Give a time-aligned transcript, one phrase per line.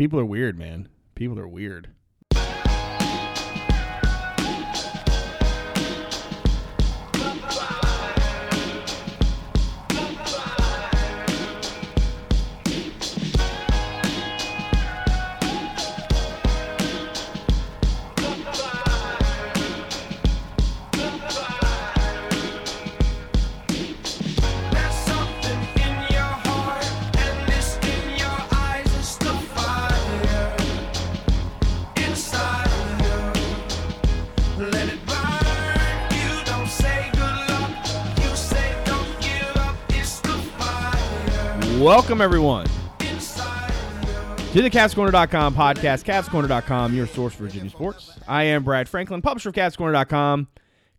[0.00, 0.88] People are weird, man.
[1.14, 1.90] People are weird.
[41.80, 48.18] Welcome, everyone, of to the CavsCorner.com podcast, CavsCorner.com, your source for Virginia sports.
[48.28, 50.48] I am Brad Franklin, publisher of CavsCorner.com,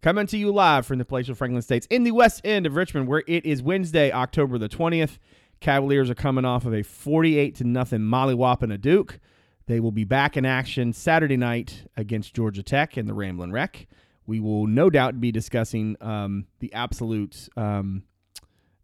[0.02, 3.08] coming to you live from the palatial Franklin States in the west end of Richmond,
[3.08, 5.20] where it is Wednesday, October the 20th.
[5.60, 9.20] Cavaliers are coming off of a 48 to nothing mollywhopping a Duke.
[9.68, 13.88] They will be back in action Saturday night against Georgia Tech in the Ramblin' Wreck.
[14.26, 18.02] We will no doubt be discussing um, the absolute um,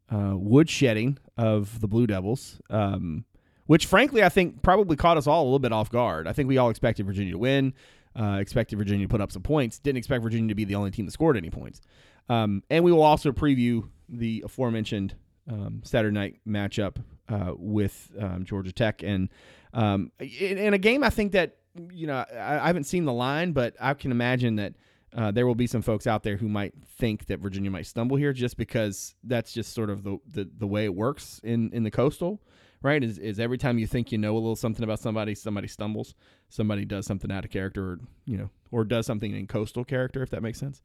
[0.09, 3.25] uh, woodshedding of the Blue Devils, um,
[3.65, 6.27] which frankly I think probably caught us all a little bit off guard.
[6.27, 7.73] I think we all expected Virginia to win,
[8.19, 10.91] uh, expected Virginia to put up some points, didn't expect Virginia to be the only
[10.91, 11.81] team that scored any points.
[12.29, 15.15] Um, and we will also preview the aforementioned
[15.49, 16.97] um, Saturday night matchup
[17.29, 19.29] uh, with um, Georgia Tech and
[19.73, 21.57] um, in, in a game I think that
[21.91, 24.73] you know I, I haven't seen the line, but I can imagine that
[25.15, 28.17] uh, there will be some folks out there who might think that Virginia might stumble
[28.17, 31.83] here just because that's just sort of the, the, the way it works in, in
[31.83, 32.41] the coastal,
[32.81, 33.03] right?
[33.03, 36.13] Is, is every time you think you know a little something about somebody, somebody stumbles,
[36.49, 40.21] somebody does something out of character, or, you know, or does something in coastal character,
[40.21, 40.81] if that makes sense.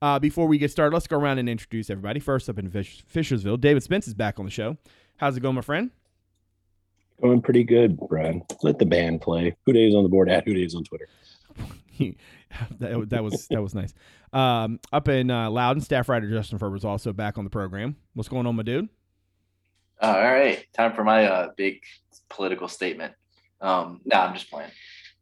[0.00, 2.20] Uh, before we get started, let's go around and introduce everybody.
[2.20, 4.76] First up in Fish, Fishersville, David Spence is back on the show.
[5.16, 5.90] How's it going, my friend?
[7.22, 8.42] Going pretty good, Brad.
[8.62, 9.56] Let the band play.
[9.66, 11.08] HooDaves on the board at HooDaves on Twitter.
[12.78, 13.94] that, that was that was nice.
[14.32, 17.96] Um, up in uh, Loudoun, staff writer Justin Ferber is also back on the program.
[18.14, 18.88] What's going on, my dude?
[20.00, 21.82] Oh, all right, time for my uh, big
[22.28, 23.14] political statement.
[23.60, 24.70] Um, no, I'm just playing.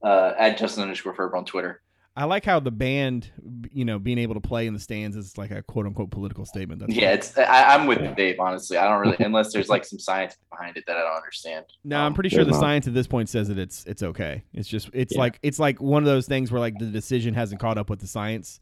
[0.03, 1.81] Uh, at Justin underscore Ferber on Twitter.
[2.15, 3.31] I like how the band,
[3.73, 6.45] you know, being able to play in the stands is like a quote unquote political
[6.45, 6.81] statement.
[6.81, 8.39] That's Yeah, it's I, I'm with Dave.
[8.39, 11.65] Honestly, I don't really unless there's like some science behind it that I don't understand.
[11.85, 12.61] No, I'm Um, pretty sure the not.
[12.61, 14.43] science at this point says that it's it's okay.
[14.53, 15.21] It's just it's Yeah.
[15.21, 18.01] like it's like one of those things where like the decision hasn't caught up with
[18.01, 18.61] the science.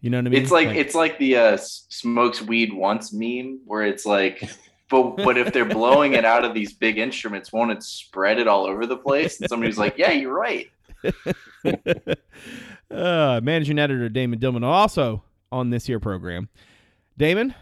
[0.00, 0.42] You know what I mean?
[0.42, 4.48] It's like it's like the uh, smokes weed once meme where it's like,
[4.90, 8.46] but but if they're blowing it out of these big instruments, won't it spread it
[8.46, 9.40] all over the place?
[9.40, 10.68] And somebody's like, yeah, you're right.
[12.92, 16.48] uh, managing editor Damon Dillman also on this here program.
[17.18, 17.54] Damon,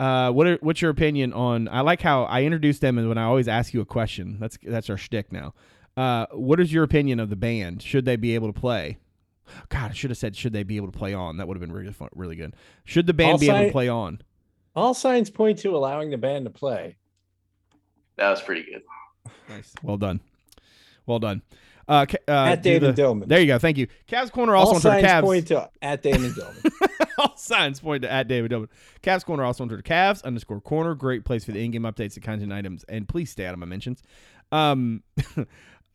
[0.00, 1.68] uh, what are, what's your opinion on?
[1.68, 4.58] I like how I introduced them, and when I always ask you a question, that's
[4.62, 5.54] that's our shtick now.
[5.96, 7.82] Uh, what is your opinion of the band?
[7.82, 8.98] Should they be able to play?
[9.68, 11.36] God, I should have said should they be able to play on.
[11.36, 12.56] That would have been really fun, really good.
[12.84, 14.20] Should the band I'll be able to play on?
[14.74, 16.96] All signs point to allowing the band to play.
[18.16, 18.82] That was pretty good.
[19.48, 20.20] Nice, well done,
[21.06, 21.42] well done.
[21.88, 23.26] Uh, uh, At David the- Dillman.
[23.28, 23.58] There you go.
[23.58, 23.86] Thank you.
[24.08, 25.00] Cavs corner also All on Twitter.
[25.00, 25.22] signs Cavs.
[25.22, 26.70] point to at Damon Dillman.
[27.18, 28.68] All signs point to at David Dobin.
[29.02, 29.82] Cavs Corner also on Twitter.
[29.82, 30.94] Cavs underscore corner.
[30.94, 33.66] Great place for the in-game updates, the content items, and please stay out of my
[33.66, 34.02] mentions.
[34.50, 35.02] Um,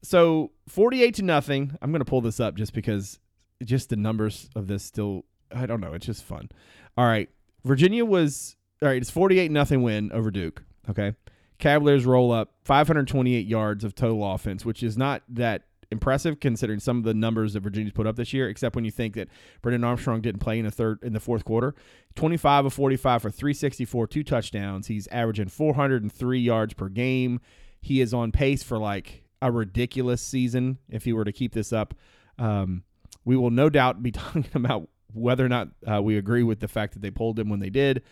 [0.04, 1.76] so forty-eight to nothing.
[1.82, 3.20] I'm gonna pull this up just because
[3.64, 5.26] just the numbers of this still.
[5.54, 5.94] I don't know.
[5.94, 6.50] It's just fun.
[6.98, 7.30] All right,
[7.66, 9.02] Virginia was all right.
[9.02, 10.64] It's forty-eight nothing win over Duke.
[10.90, 11.14] Okay,
[11.60, 16.98] Cavaliers roll up 528 yards of total offense, which is not that impressive considering some
[16.98, 19.28] of the numbers that Virginia's put up this year, except when you think that
[19.62, 21.76] Brennan Armstrong didn't play in the third in the fourth quarter.
[22.16, 24.88] 25 of 45 for 364, two touchdowns.
[24.88, 27.40] He's averaging 403 yards per game.
[27.82, 31.74] He is on pace for like a ridiculous season if he were to keep this
[31.74, 31.94] up.
[32.38, 32.84] Um,
[33.26, 36.68] we will no doubt be talking about whether or not uh, we agree with the
[36.68, 38.04] fact that they pulled him when they did.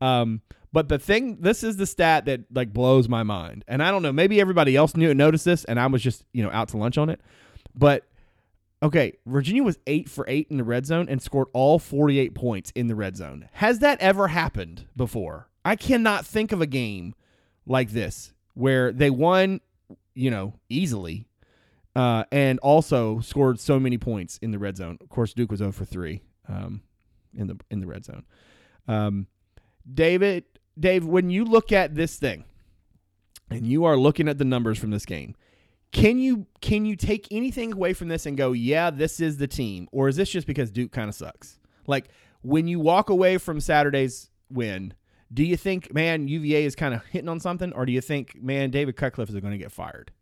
[0.00, 3.90] Um, but the thing, this is the stat that like blows my mind, and I
[3.90, 4.12] don't know.
[4.12, 6.98] Maybe everybody else knew noticed this, and I was just you know out to lunch
[6.98, 7.20] on it.
[7.74, 8.06] But
[8.82, 12.72] okay, Virginia was eight for eight in the red zone and scored all forty-eight points
[12.74, 13.48] in the red zone.
[13.52, 15.48] Has that ever happened before?
[15.64, 17.14] I cannot think of a game
[17.64, 19.60] like this where they won,
[20.14, 21.26] you know, easily,
[21.94, 24.98] uh, and also scored so many points in the red zone.
[25.00, 26.82] Of course, Duke was 0 for three um,
[27.34, 28.24] in the in the red zone.
[28.88, 29.26] Um,
[29.92, 30.44] David,
[30.78, 32.44] Dave, when you look at this thing,
[33.50, 35.34] and you are looking at the numbers from this game,
[35.92, 39.46] can you can you take anything away from this and go, yeah, this is the
[39.46, 41.58] team, or is this just because Duke kind of sucks?
[41.86, 42.08] Like
[42.42, 44.94] when you walk away from Saturday's win,
[45.32, 48.40] do you think, man, UVA is kind of hitting on something, or do you think,
[48.40, 50.12] man, David Cutcliffe is going to get fired?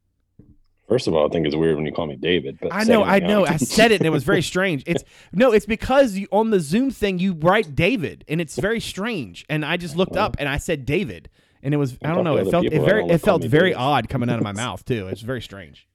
[0.94, 2.56] First of all, I think it's weird when you call me David.
[2.62, 3.44] But I know, I know.
[3.44, 4.85] I said it and it was very strange.
[4.87, 5.02] It's
[5.32, 9.44] no, it's because you, on the Zoom thing you write David and it's very strange.
[9.49, 11.29] And I just looked up and I said David
[11.64, 12.37] and it was I don't know.
[12.37, 13.82] It felt it very it felt very David.
[13.82, 15.08] odd coming out of my mouth too.
[15.08, 15.88] It's very strange.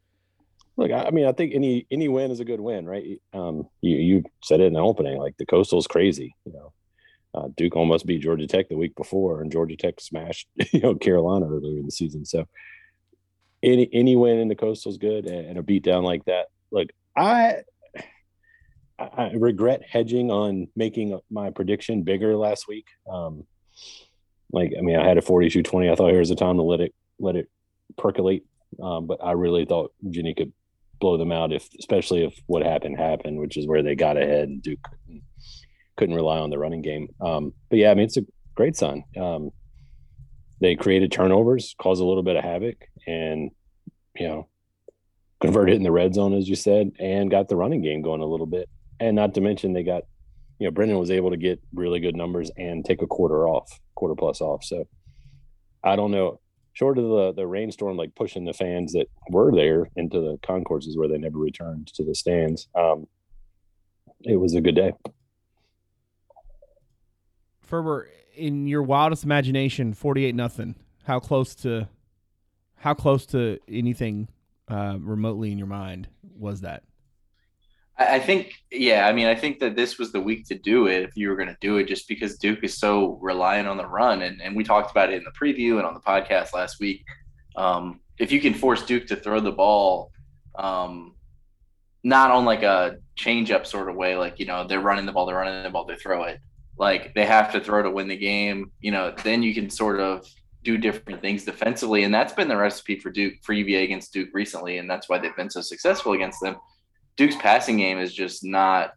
[0.75, 3.21] Look, I, I mean, I think any any win is a good win, right?
[3.31, 6.35] Um, you you said it in the opening, like the Coastal's crazy.
[6.43, 6.73] You know,
[7.33, 10.93] uh, Duke almost beat Georgia Tech the week before, and Georgia Tech smashed you know
[10.93, 12.25] Carolina earlier in the season.
[12.25, 12.45] So
[13.63, 16.47] any any win in the Coastal's good, and, and a beatdown like that.
[16.71, 17.63] Look, I
[18.99, 22.85] I regret hedging on making my prediction bigger last week.
[23.09, 23.45] Um,
[24.51, 25.91] like, I mean, I had a 42-20.
[25.91, 27.49] I thought here's the time to let it let it
[27.97, 28.45] percolate.
[28.81, 30.53] Um, but I really thought Virginia could
[30.99, 34.49] blow them out if, especially if what happened happened, which is where they got ahead
[34.49, 35.23] and Duke couldn't,
[35.97, 37.07] couldn't rely on the running game.
[37.21, 38.25] Um, but yeah, I mean, it's a
[38.55, 39.03] great sign.
[39.17, 39.51] Um,
[40.59, 43.51] they created turnovers, caused a little bit of havoc, and
[44.15, 44.47] you know,
[45.41, 48.25] converted in the red zone, as you said, and got the running game going a
[48.25, 48.69] little bit.
[48.99, 50.03] And not to mention, they got,
[50.59, 53.79] you know, Brennan was able to get really good numbers and take a quarter off,
[53.95, 54.63] quarter plus off.
[54.63, 54.87] So
[55.83, 56.39] I don't know.
[56.73, 60.97] Short of the the rainstorm, like pushing the fans that were there into the concourses
[60.97, 63.07] where they never returned to the stands, um,
[64.21, 64.93] it was a good day.
[67.61, 70.75] Ferber, in your wildest imagination, forty-eight nothing.
[71.03, 71.87] How close to,
[72.75, 74.27] how close to anything
[74.67, 76.83] uh, remotely in your mind was that?
[77.97, 81.03] I think, yeah, I mean, I think that this was the week to do it
[81.03, 83.85] if you were going to do it, just because Duke is so reliant on the
[83.85, 84.21] run.
[84.21, 87.03] And, and we talked about it in the preview and on the podcast last week.
[87.57, 90.11] Um, if you can force Duke to throw the ball,
[90.57, 91.15] um,
[92.03, 95.11] not on like a change up sort of way, like, you know, they're running the
[95.11, 96.39] ball, they're running the ball, they throw it.
[96.79, 99.99] Like they have to throw to win the game, you know, then you can sort
[99.99, 100.25] of
[100.63, 102.03] do different things defensively.
[102.03, 104.77] And that's been the recipe for Duke, for UVA against Duke recently.
[104.77, 106.55] And that's why they've been so successful against them.
[107.17, 108.93] Duke's passing game is just not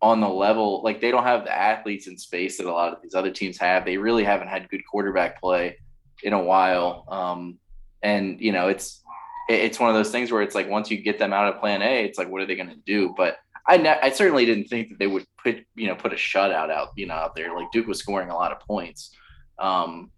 [0.00, 0.82] on the level.
[0.82, 3.58] Like they don't have the athletes in space that a lot of these other teams
[3.58, 3.84] have.
[3.84, 5.76] They really haven't had good quarterback play
[6.22, 7.04] in a while.
[7.08, 7.58] Um,
[8.02, 9.02] and you know, it's
[9.48, 11.82] it's one of those things where it's like once you get them out of Plan
[11.82, 13.14] A, it's like what are they going to do?
[13.16, 15.26] But I ne- I certainly didn't think that they would
[15.74, 17.54] you know put a shutout out you know out there.
[17.54, 19.14] Like Duke was scoring a lot of points.
[19.58, 20.10] Um,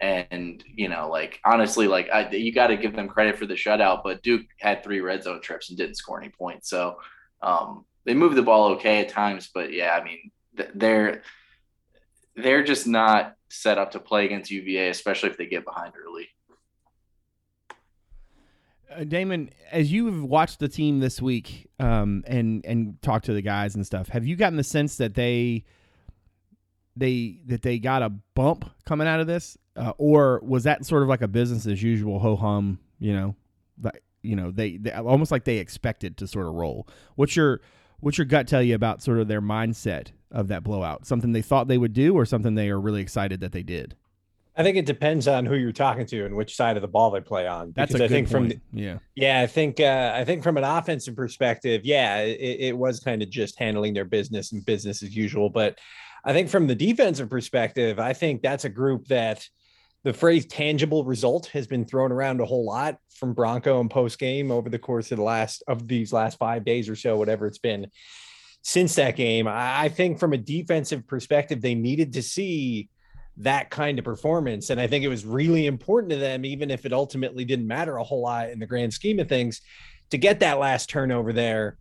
[0.00, 3.54] and you know, like honestly, like I, you got to give them credit for the
[3.54, 6.68] shutout, but Duke had three red zone trips and didn't score any points.
[6.68, 6.96] So
[7.42, 10.30] um, they moved the ball okay at times, but yeah, I mean,
[10.74, 11.22] they're
[12.36, 16.28] they're just not set up to play against UVA, especially if they get behind early.
[18.94, 23.42] Uh, Damon, as you've watched the team this week um, and and talked to the
[23.42, 25.64] guys and stuff, have you gotten the sense that they
[26.96, 31.02] they that they got a bump coming out of this, uh, or was that sort
[31.02, 32.78] of like a business as usual ho hum?
[32.98, 33.36] You know,
[33.82, 36.88] like you know they, they almost like they expected to sort of roll.
[37.16, 37.60] What's your
[38.00, 41.06] what's your gut tell you about sort of their mindset of that blowout?
[41.06, 43.96] Something they thought they would do, or something they are really excited that they did?
[44.56, 47.10] I think it depends on who you're talking to and which side of the ball
[47.10, 47.72] they play on.
[47.74, 48.62] That's Because a I good think from point.
[48.72, 48.98] yeah.
[49.16, 53.22] Yeah, I think uh, I think from an offensive perspective, yeah, it, it was kind
[53.22, 55.50] of just handling their business and business as usual.
[55.50, 55.78] But
[56.24, 59.46] I think from the defensive perspective, I think that's a group that
[60.04, 64.18] the phrase tangible result has been thrown around a whole lot from Bronco and post
[64.18, 67.46] game over the course of the last of these last five days or so, whatever
[67.46, 67.90] it's been
[68.62, 69.48] since that game.
[69.48, 72.88] I, I think from a defensive perspective, they needed to see
[73.38, 74.70] that kind of performance.
[74.70, 77.96] And I think it was really important to them, even if it ultimately didn't matter
[77.96, 79.60] a whole lot in the grand scheme of things,
[80.10, 81.78] to get that last turnover there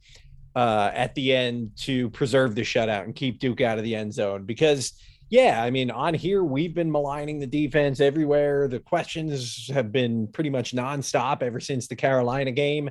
[0.55, 4.13] uh, at the end to preserve the shutout and keep Duke out of the end
[4.13, 4.45] zone.
[4.45, 4.93] Because,
[5.29, 8.67] yeah, I mean, on here, we've been maligning the defense everywhere.
[8.67, 12.89] The questions have been pretty much nonstop ever since the Carolina game.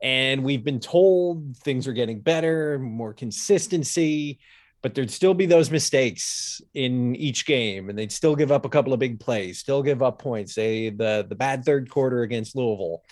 [0.00, 4.38] And we've been told things are getting better, more consistency
[4.82, 8.68] but there'd still be those mistakes in each game and they'd still give up a
[8.68, 10.54] couple of big plays still give up points.
[10.54, 13.02] Say the the bad third quarter against louisville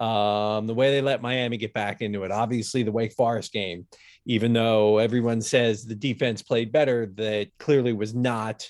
[0.00, 3.86] um, the way they let miami get back into it obviously the wake forest game
[4.26, 8.68] even though everyone says the defense played better that clearly was not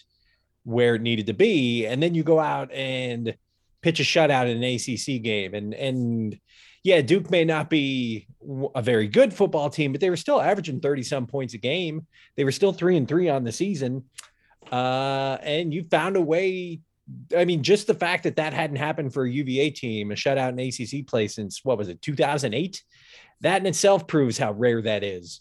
[0.64, 1.86] where it needed to be.
[1.86, 3.34] And then you go out and
[3.82, 6.38] pitch a shutout in an acc game and and
[6.84, 8.26] yeah, Duke may not be
[8.74, 12.06] a very good football team, but they were still averaging 30 some points a game.
[12.36, 14.04] They were still three and three on the season.
[14.70, 16.80] Uh, and you found a way.
[17.36, 20.58] I mean, just the fact that that hadn't happened for a UVA team, a shutout
[20.58, 22.82] in ACC play since what was it, 2008?
[23.40, 25.40] That in itself proves how rare that is.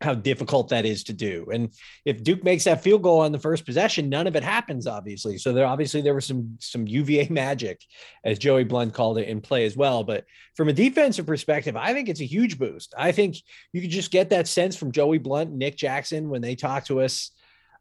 [0.00, 1.46] How difficult that is to do.
[1.52, 1.74] And
[2.04, 5.38] if Duke makes that field goal on the first possession, none of it happens, obviously.
[5.38, 7.80] So there obviously there was some some UVA magic,
[8.24, 10.04] as Joey Blount called it, in play as well.
[10.04, 10.24] But
[10.56, 12.94] from a defensive perspective, I think it's a huge boost.
[12.96, 13.36] I think
[13.72, 17.00] you could just get that sense from Joey Blount, Nick Jackson when they talk to
[17.00, 17.32] us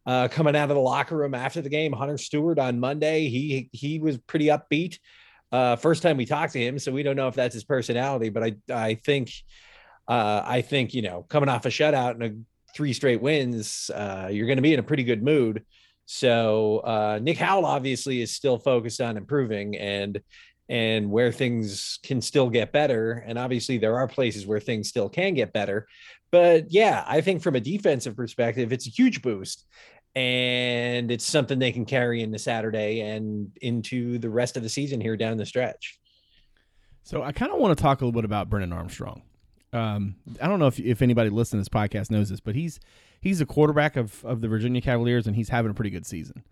[0.08, 1.92] uh, coming out of the locker room after the game.
[1.92, 4.98] Hunter Stewart on Monday, he he was pretty upbeat.
[5.52, 8.30] Uh, first time we talked to him, so we don't know if that's his personality,
[8.30, 9.32] but I I think
[10.08, 12.36] uh, I think you know coming off a shutout and a
[12.76, 15.66] three straight wins, uh, you're going to be in a pretty good mood.
[16.06, 20.22] So uh, Nick Howell obviously is still focused on improving and
[20.70, 23.24] and where things can still get better.
[23.26, 25.88] And obviously there are places where things still can get better.
[26.30, 29.66] But yeah, I think from a defensive perspective, it's a huge boost.
[30.14, 35.00] And it's something they can carry into Saturday and into the rest of the season
[35.00, 36.00] here down the stretch.
[37.04, 39.22] So I kind of want to talk a little bit about Brennan Armstrong.
[39.74, 42.80] Um, I don't know if, if anybody listening to this podcast knows this, but he's
[43.20, 46.44] he's a quarterback of, of the Virginia Cavaliers and he's having a pretty good season.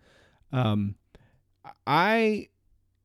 [0.52, 0.96] Um,
[1.86, 2.48] I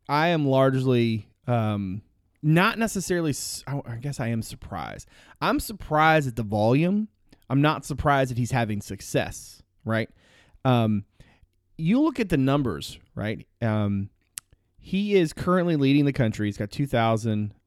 [0.10, 2.02] I am largely um,
[2.42, 3.34] not necessarily.
[3.68, 5.08] I guess I am surprised.
[5.42, 7.08] I'm surprised at the volume.
[7.50, 9.62] I'm not surprised that he's having success.
[9.86, 10.10] Right.
[10.64, 11.06] Um,
[11.78, 13.00] you look at the numbers.
[13.16, 13.48] Right.
[13.62, 14.10] Um,
[14.78, 16.48] he is currently leading the country.
[16.48, 16.72] He's got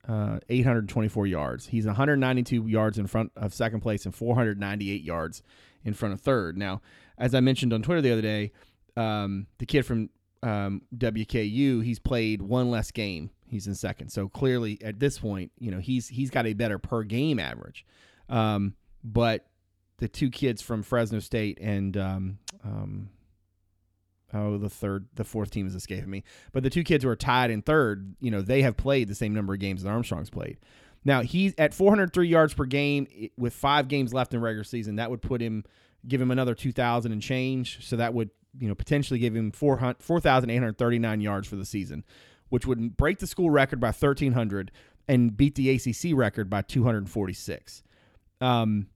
[0.07, 1.67] 2,824 yards.
[1.67, 5.43] He's 192 yards in front of second place and 498 yards
[5.85, 6.57] in front of third.
[6.57, 6.83] Now,
[7.19, 8.53] as I mentioned on Twitter the other day,
[8.97, 10.11] um, the kid from
[10.43, 13.31] um, WKU, he's played one less game.
[13.47, 14.11] He's in second.
[14.11, 17.87] So clearly, at this point, you know he's he's got a better per game average.
[18.29, 19.47] Um, but
[19.99, 23.11] the two kids from Fresno State and um, um,
[24.35, 26.25] oh, the third, the fourth team is escaping me.
[26.53, 29.15] But the two kids who are tied in third, you know, they have played the
[29.15, 30.59] same number of games that Armstrong's played.
[31.05, 34.97] Now he's at 403 yards per game with five games left in regular season.
[34.97, 35.65] That would put him,
[36.09, 37.87] give him another 2,000 and change.
[37.87, 42.05] So that would, you know, potentially give him 400 4,839 yards for the season,
[42.49, 44.71] which would break the school record by 1,300
[45.07, 47.83] and beat the ACC record by 246.
[48.41, 48.89] Um,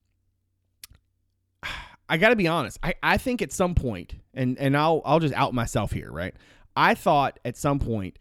[2.09, 2.79] I got to be honest.
[2.83, 6.35] I, I think at some point, and and I'll I'll just out myself here, right?
[6.77, 8.19] I thought at some point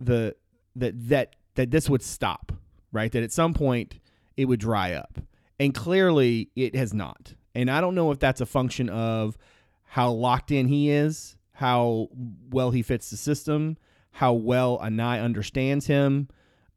[0.00, 0.34] the
[0.76, 2.52] that that that this would stop,
[2.92, 3.10] right?
[3.12, 3.98] That at some point
[4.36, 5.18] it would dry up,
[5.58, 7.34] and clearly it has not.
[7.54, 9.36] And I don't know if that's a function of
[9.84, 12.08] how locked in he is, how
[12.50, 13.76] well he fits the system,
[14.12, 16.28] how well Anae understands him,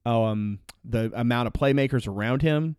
[0.06, 2.76] um, the amount of playmakers around him.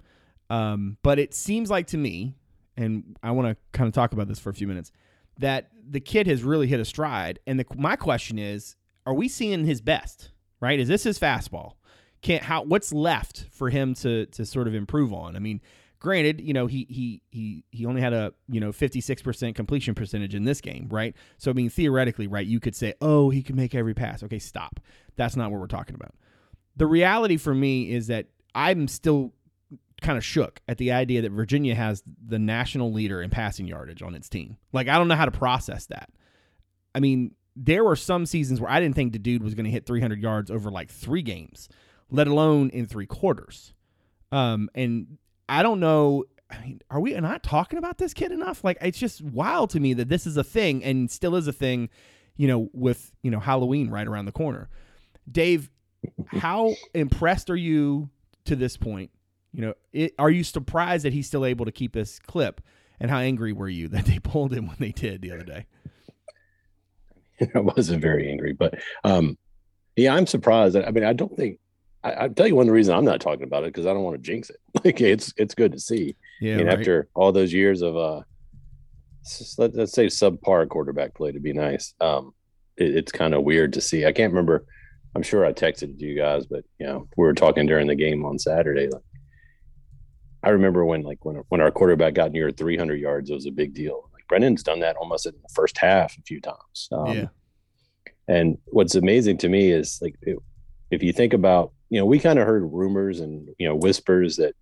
[0.51, 2.35] Um, but it seems like to me,
[2.76, 4.93] and I want to kind of talk about this for a few minutes,
[5.38, 7.38] that the kid has really hit a stride.
[7.47, 8.76] And the, my question is,
[9.07, 10.31] are we seeing his best?
[10.61, 10.79] Right?
[10.79, 11.75] Is this his fastball?
[12.21, 12.62] Can't how?
[12.62, 15.35] What's left for him to to sort of improve on?
[15.35, 15.61] I mean,
[15.99, 19.57] granted, you know he he he he only had a you know fifty six percent
[19.57, 21.17] completion percentage in this game, right?
[21.38, 24.23] So I mean, theoretically, right, you could say, oh, he can make every pass.
[24.23, 24.79] Okay, stop.
[25.17, 26.14] That's not what we're talking about.
[26.76, 29.33] The reality for me is that I'm still
[30.02, 34.02] kind of shook at the idea that Virginia has the national leader in passing yardage
[34.02, 34.56] on its team.
[34.73, 36.11] Like, I don't know how to process that.
[36.94, 39.71] I mean, there were some seasons where I didn't think the dude was going to
[39.71, 41.68] hit 300 yards over like three games,
[42.11, 43.73] let alone in three quarters.
[44.30, 45.18] Um, and
[45.49, 46.25] I don't know.
[46.50, 48.62] I mean, are we not talking about this kid enough?
[48.64, 51.52] Like, it's just wild to me that this is a thing and still is a
[51.52, 51.88] thing,
[52.37, 54.68] you know, with, you know, Halloween right around the corner.
[55.30, 55.71] Dave,
[56.26, 58.11] how impressed are you
[58.44, 59.11] to this point?
[59.52, 62.61] You know, it, are you surprised that he's still able to keep this clip?
[62.99, 65.66] And how angry were you that they pulled him when they did the other day?
[67.54, 69.37] I wasn't very angry, but um,
[69.97, 70.76] yeah, I'm surprised.
[70.76, 71.59] I mean, I don't think
[72.04, 73.92] I, I'll tell you one of the reasons I'm not talking about it because I
[73.92, 74.56] don't want to jinx it.
[74.85, 76.16] Like it's it's good to see.
[76.40, 78.23] Yeah, I mean, after all those years of uh,
[79.59, 82.32] let, let's say subpar quarterback play to be nice, um,
[82.76, 84.06] it, it's kind of weird to see.
[84.06, 84.64] I can't remember.
[85.14, 88.25] I'm sure I texted you guys, but you know, we were talking during the game
[88.25, 88.88] on Saturday.
[88.88, 89.02] Like,
[90.42, 93.52] I remember when like when when our quarterback got near 300 yards, it was a
[93.52, 94.11] big deal.
[94.12, 96.88] Like Brennan's done that almost in the first half a few times.
[96.90, 97.26] Um, yeah,
[98.28, 100.38] and what's amazing to me is like it,
[100.90, 104.37] if you think about, you know, we kind of heard rumors and you know whispers
[104.37, 104.54] that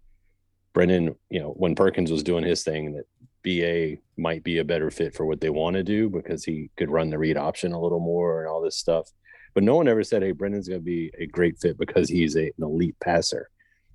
[0.72, 3.06] Brennan, you know, when Perkins was doing his thing, that
[3.42, 6.90] BA might be a better fit for what they want to do because he could
[6.90, 9.10] run the read option a little more and all this stuff.
[9.54, 12.37] But no one ever said, "Hey, Brennan's going to be a great fit because he's
[12.37, 13.50] a, an elite passer."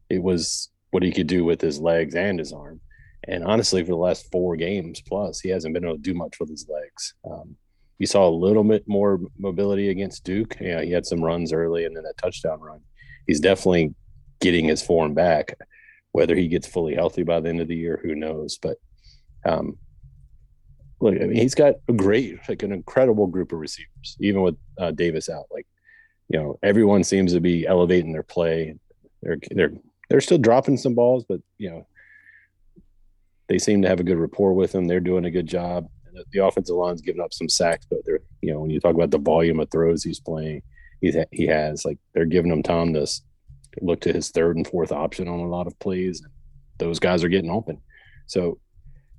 [0.10, 2.80] It was what he could do with his legs and his arm.
[3.28, 6.40] And honestly, for the last four games plus, he hasn't been able to do much
[6.40, 7.14] with his legs.
[7.30, 7.58] Um,
[8.00, 10.56] you saw a little bit more mobility against Duke.
[10.62, 12.80] Yeah, he had some runs early and then that touchdown run.
[13.28, 13.94] He's definitely
[14.40, 15.58] getting his form back.
[16.14, 18.58] Whether he gets fully healthy by the end of the year, who knows?
[18.58, 18.78] But
[19.46, 19.78] Um,
[21.02, 24.56] look, I mean, he's got a great, like an incredible group of receivers, even with
[24.78, 25.48] uh, Davis out.
[25.52, 25.68] Like,
[26.30, 28.76] you know, everyone seems to be elevating their play.
[29.22, 29.74] They're they're
[30.10, 31.88] they're still dropping some balls, but you know,
[33.48, 34.88] they seem to have a good rapport with him.
[34.88, 35.88] They're doing a good job.
[36.32, 39.12] The- offensive line's giving up some sacks, but they're you know when you talk about
[39.12, 40.62] the volume of throws he's playing,
[41.02, 43.06] he's he has like they're giving him time to
[43.82, 46.22] look to his third and fourth option on a lot of plays.
[46.78, 47.82] Those guys are getting open.
[48.28, 48.60] So,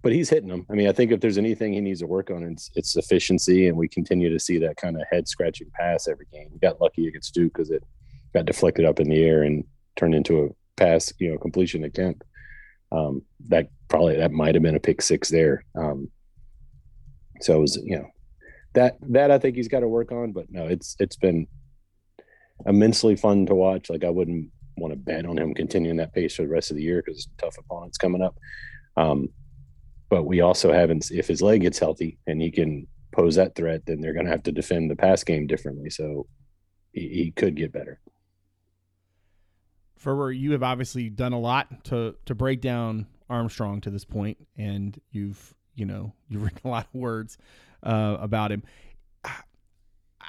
[0.02, 0.66] but he's hitting them.
[0.70, 3.68] I mean, I think if there's anything he needs to work on, it's it's efficiency,
[3.68, 6.50] and we continue to see that kind of head scratching pass every game.
[6.62, 7.82] Got lucky against Duke because it
[8.32, 9.64] got deflected up in the air and
[9.96, 12.22] turned into a pass, you know, completion attempt.
[12.92, 15.64] Um, that probably that might have been a pick six there.
[15.74, 16.10] Um,
[17.40, 18.06] so it was, you know,
[18.74, 20.32] that that I think he's got to work on.
[20.32, 21.46] But no, it's it's been
[22.64, 23.90] immensely fun to watch.
[23.90, 26.76] Like I wouldn't want to bet on him continuing that pace for the rest of
[26.76, 28.36] the year because tough opponents coming up.
[28.96, 29.28] Um,
[30.08, 31.10] but we also haven't.
[31.10, 34.32] If his leg gets healthy and he can pose that threat, then they're going to
[34.32, 35.90] have to defend the pass game differently.
[35.90, 36.26] So
[36.92, 38.00] he, he could get better.
[39.96, 44.38] Ferber, you have obviously done a lot to to break down Armstrong to this point,
[44.56, 47.38] and you've you know you've written a lot of words
[47.82, 48.62] uh, about him.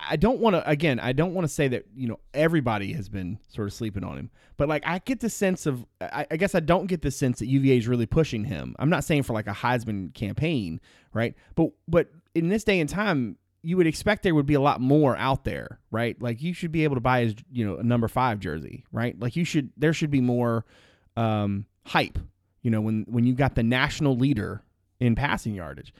[0.09, 0.99] I don't want to again.
[0.99, 4.17] I don't want to say that you know everybody has been sort of sleeping on
[4.17, 5.85] him, but like I get the sense of.
[5.99, 8.75] I, I guess I don't get the sense that UVA is really pushing him.
[8.79, 10.79] I'm not saying for like a Heisman campaign,
[11.13, 11.35] right?
[11.55, 14.79] But but in this day and time, you would expect there would be a lot
[14.79, 16.15] more out there, right?
[16.21, 19.19] Like you should be able to buy his, you know, a number five jersey, right?
[19.19, 20.63] Like you should, there should be more
[21.17, 22.17] um, hype,
[22.61, 24.63] you know, when when you got the national leader
[25.01, 25.93] in passing yardage.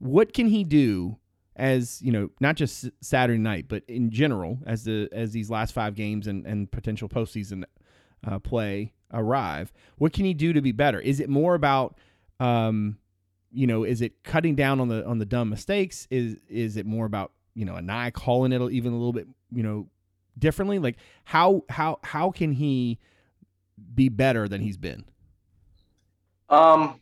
[0.00, 1.16] What can he do
[1.56, 5.72] as you know, not just Saturday night, but in general, as the as these last
[5.72, 7.64] five games and and potential postseason
[8.26, 9.72] uh, play arrive?
[9.96, 11.00] What can he do to be better?
[11.00, 11.96] Is it more about
[12.38, 12.98] um,
[13.54, 16.06] you know, is it cutting down on the on the dumb mistakes?
[16.10, 19.62] Is is it more about you know Anae calling it even a little bit you
[19.62, 19.86] know
[20.38, 20.78] differently?
[20.78, 22.98] Like how how how can he
[23.94, 25.04] be better than he's been?
[26.48, 27.00] Um,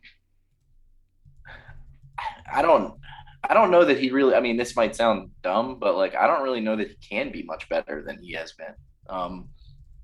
[2.52, 2.94] I don't,
[3.48, 4.34] I don't know that he really.
[4.34, 7.32] I mean, this might sound dumb, but like, I don't really know that he can
[7.32, 8.74] be much better than he has been.
[9.08, 9.48] Um,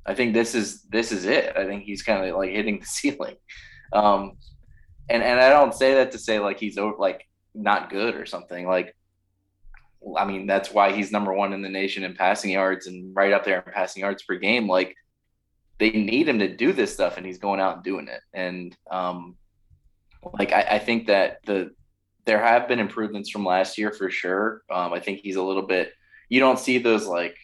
[0.07, 1.57] I think this is this is it.
[1.57, 3.37] I think he's kind of like hitting the ceiling.
[3.93, 4.39] Um,
[5.09, 8.27] and and I don't say that to say like he's over, like not good or
[8.27, 8.67] something.
[8.67, 8.95] Like,
[10.17, 13.33] I mean, that's why he's number one in the nation in passing yards and right
[13.33, 14.69] up there in passing yards per game.
[14.69, 14.95] Like,
[15.79, 18.21] they need him to do this stuff, and he's going out and doing it.
[18.33, 19.37] And um,
[20.39, 21.71] like I, I think that the
[22.25, 24.63] there have been improvements from last year for sure.
[24.71, 25.93] Um, I think he's a little bit.
[26.29, 27.37] You don't see those like,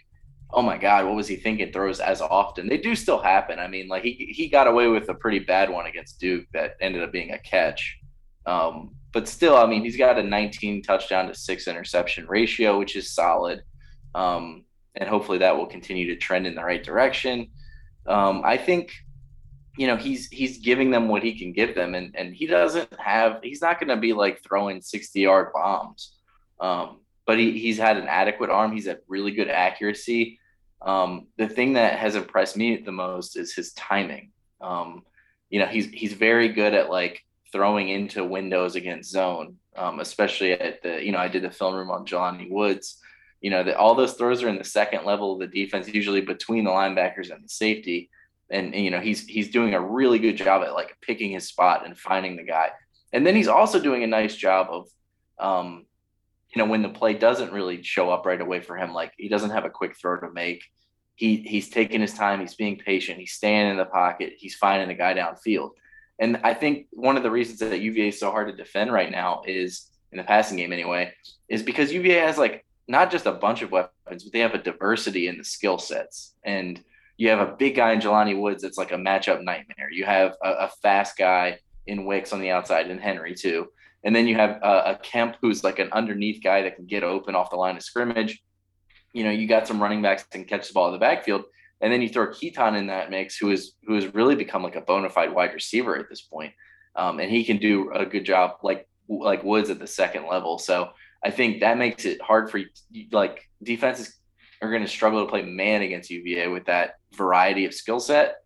[0.53, 1.73] oh my god, what was he thinking?
[1.73, 2.69] Throws as often.
[2.69, 3.59] They do still happen.
[3.59, 6.77] I mean, like he he got away with a pretty bad one against Duke that
[6.81, 7.99] ended up being a catch.
[8.47, 12.97] Um, but still, I mean, he's got a 19 touchdown to six interception ratio, which
[12.97, 13.63] is solid.
[14.15, 14.65] Um,
[14.97, 17.49] and hopefully that will continue to trend in the right direction.
[18.07, 18.93] Um, I think
[19.77, 22.93] you know he's he's giving them what he can give them and and he doesn't
[22.99, 26.15] have he's not going to be like throwing 60 yard bombs
[26.61, 28.73] um but he, he's had an adequate arm.
[28.73, 30.39] He's had really good accuracy.
[30.83, 34.31] Um the thing that has impressed me the most is his timing.
[34.61, 35.03] Um
[35.51, 40.53] you know he's he's very good at like throwing into windows against zone um especially
[40.53, 42.99] at the you know i did the film room on Jelani woods.
[43.41, 46.23] You know that all those throws are in the second level of the defense usually
[46.23, 48.11] between the linebackers and the safety.
[48.51, 51.47] And, and, you know he's he's doing a really good job at like picking his
[51.49, 52.71] spot and finding the guy.
[53.13, 54.89] And then he's also doing a nice job of
[55.39, 55.87] um
[56.55, 59.29] you know when the play doesn't really show up right away for him like he
[59.29, 60.65] doesn't have a quick throw to make
[61.17, 64.89] he he's taking his time he's being patient he's staying in the pocket he's finding
[64.89, 65.71] the guy downfield
[66.19, 69.11] and i think one of the reasons that uva is so hard to defend right
[69.11, 71.13] now is in the passing game anyway
[71.49, 74.63] is because uva has like not just a bunch of weapons but they have a
[74.63, 76.83] diversity in the skill sets and
[77.17, 79.91] you have a big guy in Jelani Woods that's like a matchup nightmare.
[79.91, 83.69] You have a, a fast guy in Wicks on the outside and Henry too.
[84.05, 87.03] And then you have a, a Kemp who's like an underneath guy that can get
[87.03, 88.43] open off the line of scrimmage.
[89.13, 91.45] You know, you got some running backs that can catch the ball in the backfield.
[91.81, 94.77] And then you throw Keytaon in that mix, who is who has really become like
[94.77, 96.53] a bona fide wide receiver at this point.
[96.97, 100.59] Um, and he can do a good job like like Woods at the second level.
[100.59, 100.91] So
[101.25, 102.61] I think that makes it hard for
[103.11, 104.19] like defenses
[104.63, 108.37] are going to struggle to play man against UVA with that variety of skill set.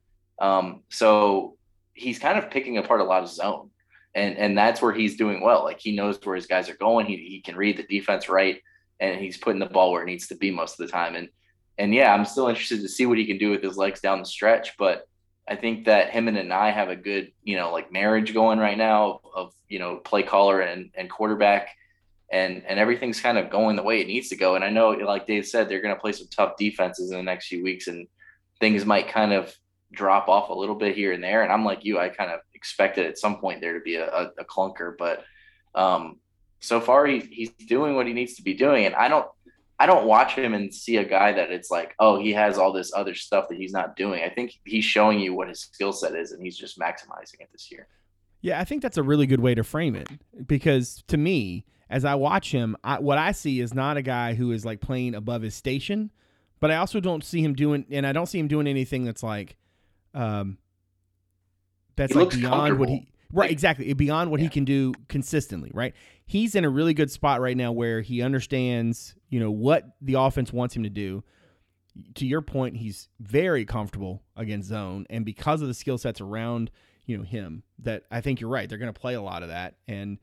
[0.40, 1.56] Um, so
[1.94, 3.70] he's kind of picking apart a lot of zone,
[4.14, 5.64] and and that's where he's doing well.
[5.64, 7.06] Like he knows where his guys are going.
[7.06, 8.60] He he can read the defense right,
[9.00, 11.14] and he's putting the ball where it needs to be most of the time.
[11.14, 11.28] And
[11.78, 14.18] and yeah, I'm still interested to see what he can do with his legs down
[14.18, 14.76] the stretch.
[14.76, 15.06] But
[15.48, 18.76] I think that him and I have a good, you know, like marriage going right
[18.76, 21.70] now of, you know, play caller and, and quarterback
[22.30, 24.56] and, and everything's kind of going the way it needs to go.
[24.56, 27.22] And I know, like Dave said, they're going to play some tough defenses in the
[27.22, 28.06] next few weeks and
[28.60, 29.54] things might kind of
[29.92, 31.42] drop off a little bit here and there.
[31.42, 34.06] And I'm like you, I kind of expected at some point there to be a,
[34.20, 35.24] a, a clunker, but
[35.74, 36.18] um,
[36.60, 38.84] so far he, he's doing what he needs to be doing.
[38.86, 39.26] And I don't,
[39.78, 42.72] I don't watch him and see a guy that it's like, oh, he has all
[42.72, 44.24] this other stuff that he's not doing.
[44.24, 47.48] I think he's showing you what his skill set is, and he's just maximizing it
[47.52, 47.86] this year.
[48.40, 50.08] Yeah, I think that's a really good way to frame it
[50.46, 54.34] because to me, as I watch him, I, what I see is not a guy
[54.34, 56.10] who is like playing above his station,
[56.60, 59.22] but I also don't see him doing, and I don't see him doing anything that's
[59.22, 59.56] like,
[60.12, 60.58] um,
[61.98, 65.70] that's He like beyond what he right exactly beyond what he can do consistently.
[65.74, 65.94] Right,
[66.26, 70.14] he's in a really good spot right now where he understands, you know, what the
[70.14, 71.22] offense wants him to do.
[72.14, 76.70] To your point, he's very comfortable against zone, and because of the skill sets around
[77.06, 78.68] you know him, that I think you're right.
[78.68, 80.18] They're going to play a lot of that, and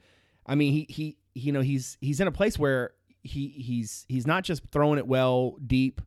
[0.45, 2.91] I mean he he you know he's he's in a place where
[3.23, 5.99] he he's he's not just throwing it well deep.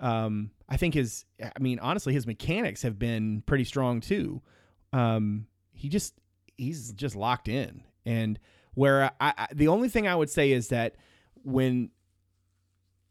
[0.00, 4.42] Um, I think his I mean honestly his mechanics have been pretty strong too.
[4.92, 6.14] Um, he just
[6.56, 8.38] he's just locked in, and
[8.74, 10.96] where I, I the only thing I would say is that
[11.44, 11.90] when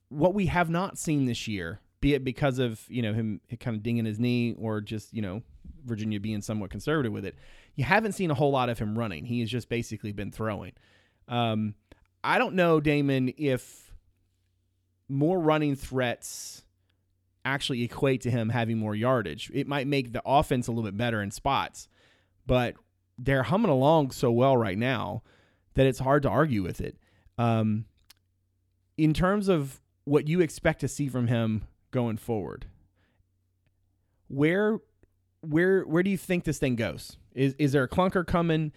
[0.10, 3.76] what we have not seen this year, be it because of you know him kind
[3.76, 5.42] of dinging his knee or just you know
[5.86, 7.36] Virginia being somewhat conservative with it,
[7.76, 9.26] you haven't seen a whole lot of him running.
[9.26, 10.74] He has just basically been throwing.
[11.28, 11.76] Um,
[12.24, 13.92] I don't know, Damon, if
[15.10, 16.64] more running threats
[17.46, 19.52] actually equate to him having more yardage.
[19.54, 21.88] It might make the offense a little bit better in spots,
[22.46, 22.76] but
[23.18, 25.24] they're humming along so well right now
[25.76, 26.98] that it's hard to argue with it.
[27.38, 27.86] Um,
[28.98, 32.66] in terms of what you expect to see from him going forward,
[34.28, 34.80] where
[35.42, 37.18] where where do you think this thing goes?
[37.34, 38.72] Is is there a clunker coming?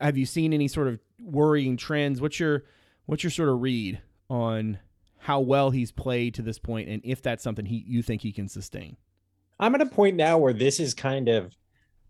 [0.00, 2.20] Have you seen any sort of worrying trends?
[2.20, 2.64] What's your
[3.06, 4.78] what's your sort of read on
[5.20, 8.32] how well he's played to this point, and if that's something he you think he
[8.32, 8.96] can sustain?
[9.58, 11.54] I'm at a point now where this is kind of,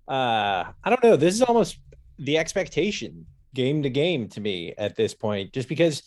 [0.09, 1.79] uh, I don't know, this is almost
[2.19, 6.05] the expectation game to game to me at this point, just because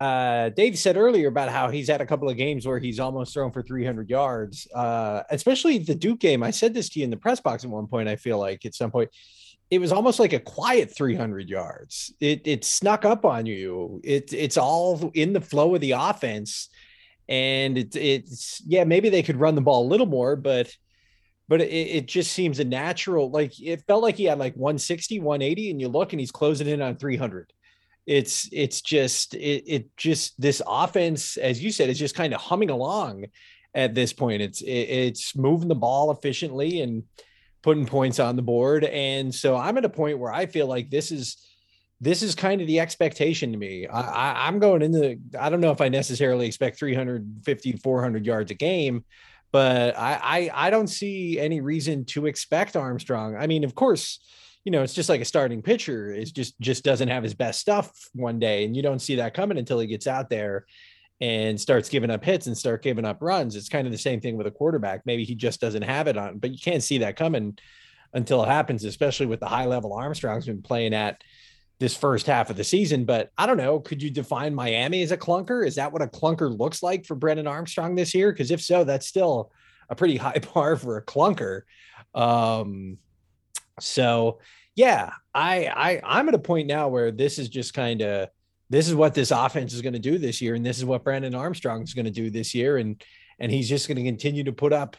[0.00, 3.32] uh, Dave said earlier about how he's had a couple of games where he's almost
[3.32, 6.42] thrown for 300 yards, uh, especially the Duke game.
[6.42, 8.08] I said this to you in the press box at one point.
[8.08, 9.08] I feel like at some point
[9.72, 12.12] it was almost like a quiet 300 yards.
[12.20, 14.02] It it snuck up on you.
[14.04, 16.68] It it's all in the flow of the offense,
[17.26, 20.70] and it, it's yeah maybe they could run the ball a little more, but
[21.48, 25.20] but it, it just seems a natural like it felt like he had like 160
[25.20, 27.52] 180 and you look and he's closing in on 300
[28.06, 32.40] it's it's just it, it just this offense as you said is just kind of
[32.40, 33.26] humming along
[33.74, 37.02] at this point it's it, it's moving the ball efficiently and
[37.62, 38.84] putting points on the board.
[38.84, 41.36] And so i'm at a point where i feel like this is
[42.00, 43.86] this is kind of the expectation to me.
[43.86, 48.54] I, i'm going into i don't know if i necessarily expect 350 400 yards a
[48.54, 49.04] game
[49.52, 53.36] but I, I I don't see any reason to expect Armstrong.
[53.36, 54.18] I mean, of course,
[54.64, 56.12] you know, it's just like a starting pitcher.
[56.12, 59.34] Is just just doesn't have his best stuff one day, and you don't see that
[59.34, 60.66] coming until he gets out there
[61.22, 63.54] and starts giving up hits and start giving up runs.
[63.54, 65.06] It's kind of the same thing with a quarterback.
[65.06, 67.56] Maybe he just doesn't have it on, but you can't see that coming
[68.12, 71.22] until it happens, especially with the high level Armstrong's been playing at
[71.78, 73.04] this first half of the season.
[73.04, 73.78] But I don't know.
[73.78, 75.64] Could you define Miami as a clunker?
[75.64, 78.32] Is that what a clunker looks like for Brennan Armstrong this year?
[78.32, 79.52] Because if so, that's still
[79.88, 81.60] a pretty high bar for a clunker.
[82.16, 82.98] Um,
[83.78, 84.40] so
[84.74, 88.28] yeah, I I I'm at a point now where this is just kind of
[88.72, 91.04] this is what this offense is going to do this year, and this is what
[91.04, 93.04] Brennan Armstrong is going to do this year, and
[93.38, 94.96] and he's just going to continue to put up.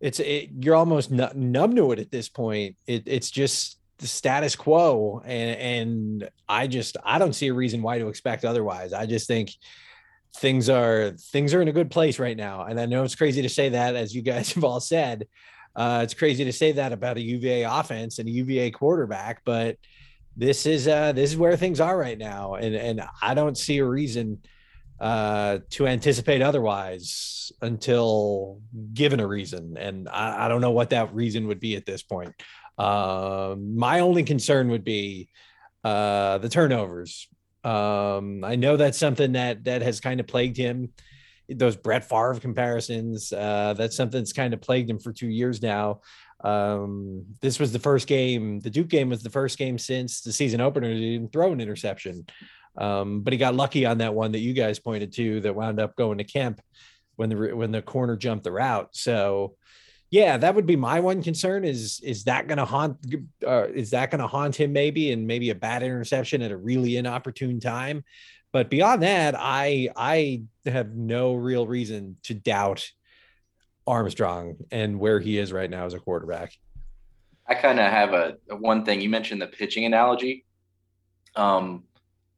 [0.00, 2.74] It's it, you're almost nu- numb to it at this point.
[2.88, 7.82] It, it's just the status quo, and and I just I don't see a reason
[7.82, 8.92] why to expect otherwise.
[8.92, 9.52] I just think
[10.38, 13.42] things are things are in a good place right now, and I know it's crazy
[13.42, 15.28] to say that, as you guys have all said.
[15.76, 19.76] Uh, it's crazy to say that about a UVA offense and a UVA quarterback, but
[20.38, 23.78] this is uh, this is where things are right now, and and I don't see
[23.78, 24.38] a reason
[25.00, 28.60] uh, to anticipate otherwise until
[28.94, 32.04] given a reason, and I, I don't know what that reason would be at this
[32.04, 32.34] point.
[32.78, 35.28] Um, my only concern would be
[35.82, 37.26] uh, the turnovers.
[37.64, 40.90] Um, I know that's something that that has kind of plagued him.
[41.48, 43.32] Those Brett Favre comparisons.
[43.32, 46.00] Uh, that's something that's kind of plagued him for two years now.
[46.44, 48.60] Um, this was the first game.
[48.60, 50.92] The Duke game was the first game since the season opener.
[50.92, 52.26] He didn't throw an interception,
[52.76, 55.80] um, but he got lucky on that one that you guys pointed to that wound
[55.80, 56.60] up going to Kemp
[57.16, 58.90] when the when the corner jumped the route.
[58.92, 59.56] So
[60.10, 61.64] yeah, that would be my one concern.
[61.64, 62.96] Is is that going to haunt?
[63.46, 66.56] Uh, is that going to haunt him maybe, and maybe a bad interception at a
[66.56, 68.04] really inopportune time?
[68.52, 72.90] But beyond that, I I have no real reason to doubt
[73.88, 76.52] Armstrong and where he is right now as a quarterback.
[77.46, 80.44] I kind of have a, a one thing you mentioned the pitching analogy.
[81.34, 81.84] Um,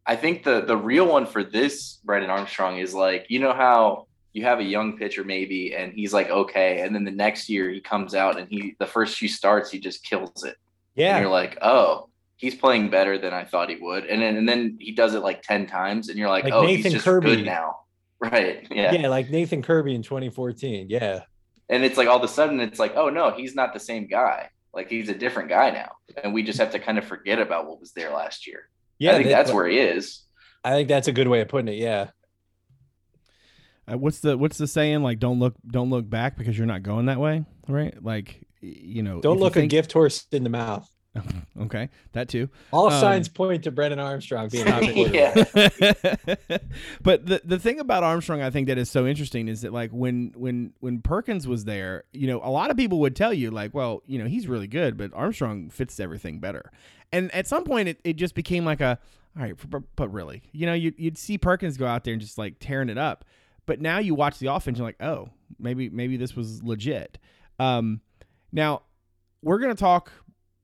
[0.07, 4.07] I think the the real one for this Brennan Armstrong is like you know how
[4.33, 7.69] you have a young pitcher maybe and he's like okay and then the next year
[7.69, 10.57] he comes out and he the first few starts he just kills it
[10.97, 14.37] and Yeah, you're like oh he's playing better than I thought he would and then
[14.37, 16.93] and then he does it like ten times and you're like, Like oh Nathan he's
[16.95, 17.37] just Kirby.
[17.37, 17.77] good now
[18.21, 18.93] right yeah.
[18.93, 20.87] yeah, like Nathan Kirby in 2014.
[20.91, 21.21] Yeah,
[21.71, 24.07] and it's like all of a sudden it's like oh no he's not the same
[24.07, 25.91] guy like he's a different guy now
[26.23, 29.13] and we just have to kind of forget about what was there last year yeah,
[29.13, 30.25] I think that- that's where he is
[30.63, 31.79] I think that's a good way of putting it.
[31.79, 32.09] Yeah,
[33.91, 35.03] Uh, what's the what's the saying?
[35.03, 37.95] Like, don't look don't look back because you're not going that way, right?
[38.05, 40.87] Like, you know, don't if you look a gift horse in the mouth.
[41.61, 42.49] Okay, that too.
[42.73, 45.45] All Um, signs point to Brennan Armstrong being a Yeah.
[45.45, 46.63] quarterback.
[47.03, 49.91] but the the thing about Armstrong, I think that is so interesting is that like
[49.91, 53.51] when when when Perkins was there, you know, a lot of people would tell you
[53.51, 56.71] like, well, you know, he's really good, but Armstrong fits everything better.
[57.13, 58.99] And at some point, it, it just became like a,
[59.37, 62.21] all right, but, but really, you know, you, you'd see Perkins go out there and
[62.23, 63.25] just like tearing it up.
[63.67, 67.19] But now you watch the offense, you're like, oh, maybe maybe this was legit.
[67.59, 68.01] Um,
[68.53, 68.83] now
[69.43, 70.11] we're gonna talk.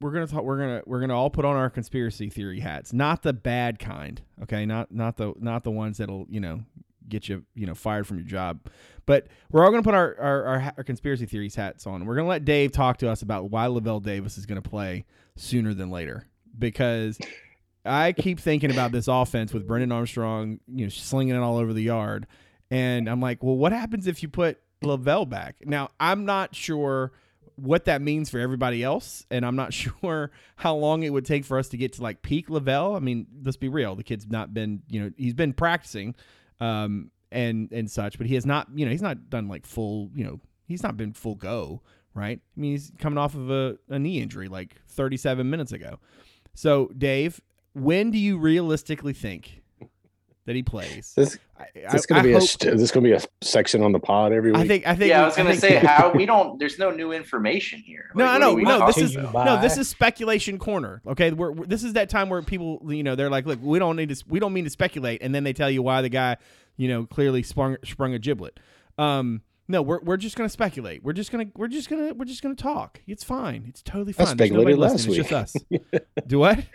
[0.01, 0.45] We're gonna talk.
[0.45, 4.21] We're gonna we're gonna all put on our conspiracy theory hats, not the bad kind.
[4.43, 6.61] Okay, not not the not the ones that'll you know
[7.09, 8.61] get you you know fired from your job.
[9.07, 12.05] But we're all gonna put our our, our, our conspiracy theories hats on.
[12.05, 15.07] We're gonna let Dave talk to us about why Lavelle Davis is gonna play
[15.37, 16.27] sooner than later
[16.59, 17.19] because
[17.87, 21.73] I keep thinking about this offense with Brennan Armstrong, you know, slinging it all over
[21.73, 22.27] the yard,
[22.71, 25.57] and I'm like, well, what happens if you put Lavelle back?
[25.65, 27.13] Now, I'm not sure
[27.57, 31.45] what that means for everybody else, and I'm not sure how long it would take
[31.45, 32.95] for us to get to like peak Lavelle.
[32.95, 36.15] I mean, let's be real, the kid's not been, you know, he's been practicing,
[36.61, 40.11] um, and and such, but he has not, you know, he's not done like full,
[40.15, 41.83] you know, he's not been full go,
[42.15, 42.41] right?
[42.57, 45.99] I mean, he's coming off of a, a knee injury like 37 minutes ago.
[46.55, 47.41] So, Dave,
[47.75, 49.63] when do you realistically think
[50.47, 51.13] that he plays?
[51.17, 53.21] This, I, this is gonna I be a hope- st- is this gonna be a
[53.43, 54.61] section on the pod every week.
[54.61, 54.87] I think.
[54.87, 55.09] I think.
[55.09, 56.59] yeah, we- I was gonna think- say how we don't.
[56.59, 58.11] There's no new information here.
[58.15, 58.79] No, Like, I what know.
[58.79, 59.47] No, this is about?
[59.47, 59.61] no.
[59.61, 61.01] This is speculation corner.
[61.07, 63.79] Okay, we're, we're- this is that time where people, you know, they're like, look, we
[63.79, 64.25] don't need to.
[64.29, 66.37] We don't mean to speculate, and then they tell you why the guy,
[66.77, 68.61] you know, clearly sprung sprung a giblet.
[68.99, 71.03] Um, no, we're, we're just gonna speculate.
[71.03, 73.01] We're just gonna we're just gonna we're just gonna talk.
[73.07, 73.65] It's fine.
[73.69, 74.37] It's totally I fine.
[74.37, 75.21] There's nobody speculated last listening.
[75.21, 76.23] It's just us.
[76.27, 76.61] Do what?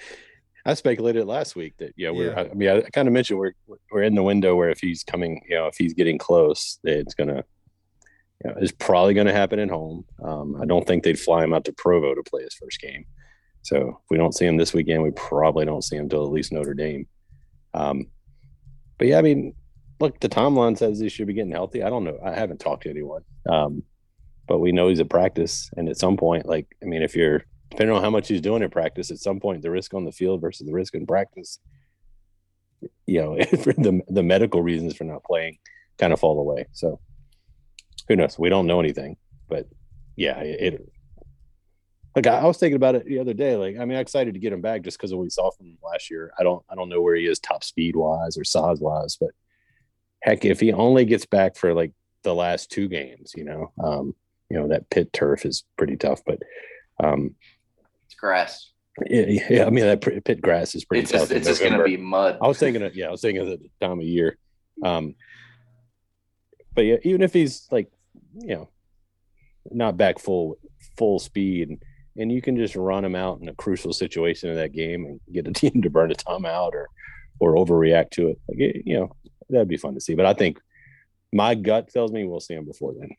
[0.65, 2.32] I speculated last week that yeah, we're.
[2.32, 2.47] Yeah.
[2.52, 3.54] I mean, I kind of mentioned we're
[3.91, 7.13] we're in the window where if he's coming, you know, if he's getting close, it's
[7.15, 7.43] gonna,
[8.43, 10.06] you know, it's probably gonna happen at home.
[10.24, 13.06] Um, I don't think they'd fly him out to Provo to play his first game.
[13.63, 16.32] So if we don't see him this weekend, we probably don't see him till at
[16.32, 17.08] least Notre Dame.
[17.74, 18.08] Um,
[18.97, 19.56] but yeah, I mean,
[20.00, 21.84] look, the timeline says he should be getting healthy.
[21.84, 22.19] I don't know.
[22.24, 23.84] I haven't talked to anyone, um,
[24.47, 27.45] but we know he's at practice, and at some point, like, I mean, if you're
[27.71, 30.12] depending on how much he's doing in practice, at some point the risk on the
[30.12, 31.60] field versus the risk in practice,
[33.07, 35.57] you know, for the the medical reasons for not playing
[35.97, 36.67] kind of fall away.
[36.73, 36.99] So
[38.07, 38.38] who knows?
[38.38, 39.67] We don't know anything, but
[40.15, 40.91] yeah, it.
[42.15, 43.55] like I, was thinking about it the other day.
[43.55, 45.49] Like, I mean, I'm excited to get him back just because of what we saw
[45.51, 46.34] from him last year.
[46.38, 49.31] I don't, I don't know where he is top speed wise or size wise, but
[50.21, 54.13] heck, if he only gets back for like the last two games, you know, um,
[54.49, 56.39] you know that Pitt turf is pretty tough, but
[57.01, 57.36] um,
[58.21, 58.71] grass.
[59.10, 61.21] yeah, yeah, I mean that Pitt grass is pretty It's tough.
[61.21, 62.38] just it's just gonna be mud.
[62.41, 64.38] I was thinking of yeah, I was thinking of the time of year.
[64.84, 65.15] Um,
[66.73, 67.91] but yeah, even if he's like,
[68.34, 68.69] you know,
[69.71, 70.57] not back full
[70.97, 71.84] full speed, and,
[72.17, 75.19] and you can just run him out in a crucial situation in that game and
[75.31, 76.88] get a team to burn a timeout or
[77.39, 79.15] or overreact to it, like it, you know,
[79.49, 80.13] that'd be fun to see.
[80.15, 80.60] But I think
[81.34, 83.10] my gut tells me we'll see him before then.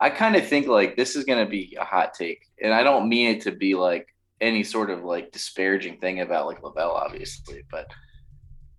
[0.00, 3.08] I kind of think like this is gonna be a hot take, and I don't
[3.08, 4.06] mean it to be like
[4.40, 7.86] any sort of like disparaging thing about like Lavelle, obviously, but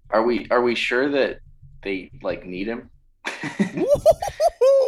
[0.10, 1.39] are we are we sure that
[1.84, 2.89] they like need him?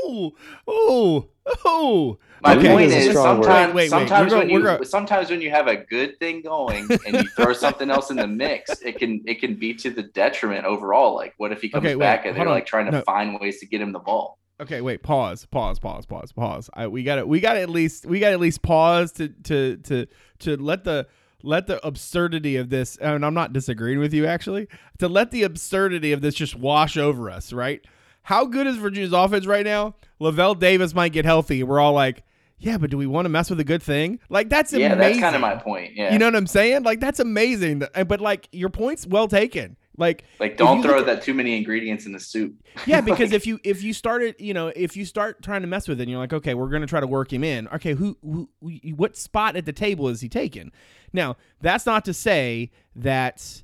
[0.05, 0.31] Ooh,
[0.69, 1.29] ooh,
[1.65, 2.19] ooh.
[2.41, 2.67] My Okay.
[2.67, 3.89] point is is sometimes Wait, wait, wait.
[3.89, 6.89] sometimes We're when go- we're you go- sometimes when you have a good thing going
[7.05, 10.03] and you throw something else in the mix, it can it can be to the
[10.03, 11.15] detriment overall.
[11.15, 12.53] Like what if he comes Okay, wait, back and hold they're on.
[12.55, 13.01] like trying to No.
[13.01, 14.37] find ways to get him the ball?
[14.63, 15.03] Okay, wait.
[15.03, 15.45] Pause.
[15.45, 15.79] Pause.
[15.79, 16.05] Pause.
[16.05, 16.31] Pause.
[16.31, 16.69] Pause.
[16.73, 18.05] I, we got to We got at least.
[18.05, 20.07] We got at least pause to to to
[20.39, 21.07] to let the
[21.43, 22.97] let the absurdity of this.
[22.97, 24.67] And I'm not disagreeing with you actually.
[24.99, 27.51] To let the absurdity of this just wash over us.
[27.53, 27.85] Right.
[28.23, 29.95] how good is Virginia's offense right now?
[30.19, 31.61] Lavelle Davis might get healthy.
[31.63, 32.23] We're all like,
[32.59, 34.19] yeah, but do we want to mess with a good thing?
[34.29, 35.19] Like that's yeah, amazing.
[35.19, 35.95] that's kind of my point.
[35.95, 36.83] Yeah, You know what I'm saying?
[36.83, 37.83] Like that's amazing.
[38.07, 39.75] But like your point's well taken.
[39.97, 42.55] Like like don't throw that too many ingredients in the soup.
[42.87, 45.87] yeah, because if you if you started, you know, if you start trying to mess
[45.87, 47.67] with it, and you're like, okay, we're gonna try to work him in.
[47.67, 50.71] Okay, who, who, who what spot at the table is he taking?
[51.11, 53.63] Now, that's not to say that,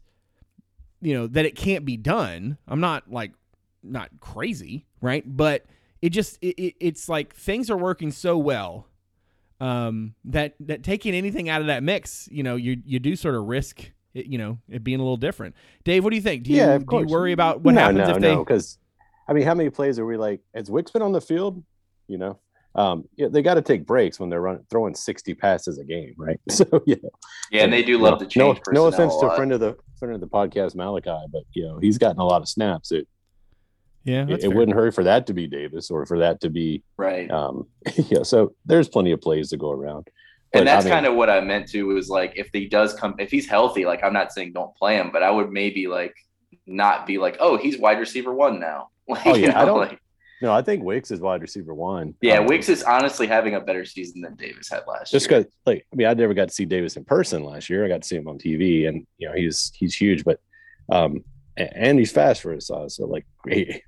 [1.01, 2.59] you know, that it can't be done.
[2.67, 3.31] I'm not like
[3.81, 5.23] not crazy, right?
[5.25, 5.65] But
[6.01, 8.87] it just it, it, it's like things are working so well
[9.61, 13.35] um that that taking anything out of that mix you know you you do sort
[13.35, 16.43] of risk it, you know it being a little different dave what do you think
[16.43, 18.43] do you, yeah, of do you worry about what no, happens no, if they no,
[18.43, 18.79] because
[19.29, 20.41] I mean, how many plays are we like?
[20.55, 21.63] Has Wicks been on the field?
[22.07, 22.39] You know,
[22.73, 26.15] um, yeah, they got to take breaks when they're running throwing sixty passes a game,
[26.17, 26.39] right?
[26.49, 26.95] So yeah,
[27.51, 28.59] Yeah, and they do love to change.
[28.71, 31.43] No, no offense a to a friend of the friend of the podcast, Malachi, but
[31.53, 32.91] you know he's gotten a lot of snaps.
[32.91, 33.07] It
[34.03, 34.49] yeah it, it fair.
[34.49, 37.29] wouldn't hurt for that to be Davis or for that to be right?
[37.29, 37.67] um,
[38.09, 38.23] yeah.
[38.23, 40.07] So there's plenty of plays to go around.
[40.51, 42.67] But, and that's I mean, kind of what I meant to was like if he
[42.67, 45.51] does come if he's healthy, like I'm not saying don't play him, but I would
[45.51, 46.15] maybe like
[46.65, 48.89] not be like, oh, he's wide receiver one now.
[49.09, 49.99] Like, Oh, you yeah, I don't- like-
[50.41, 50.53] no.
[50.53, 52.13] I think Wicks is wide receiver one.
[52.21, 55.39] yeah, Um, Wicks is honestly having a better season than Davis had last just year.
[55.41, 57.83] because like I mean I never got to see Davis in person last year.
[57.85, 60.39] I got to see him on TV, and you know he's he's huge, but
[60.91, 61.23] um
[61.57, 62.95] and he's fast for his size.
[62.95, 63.25] So like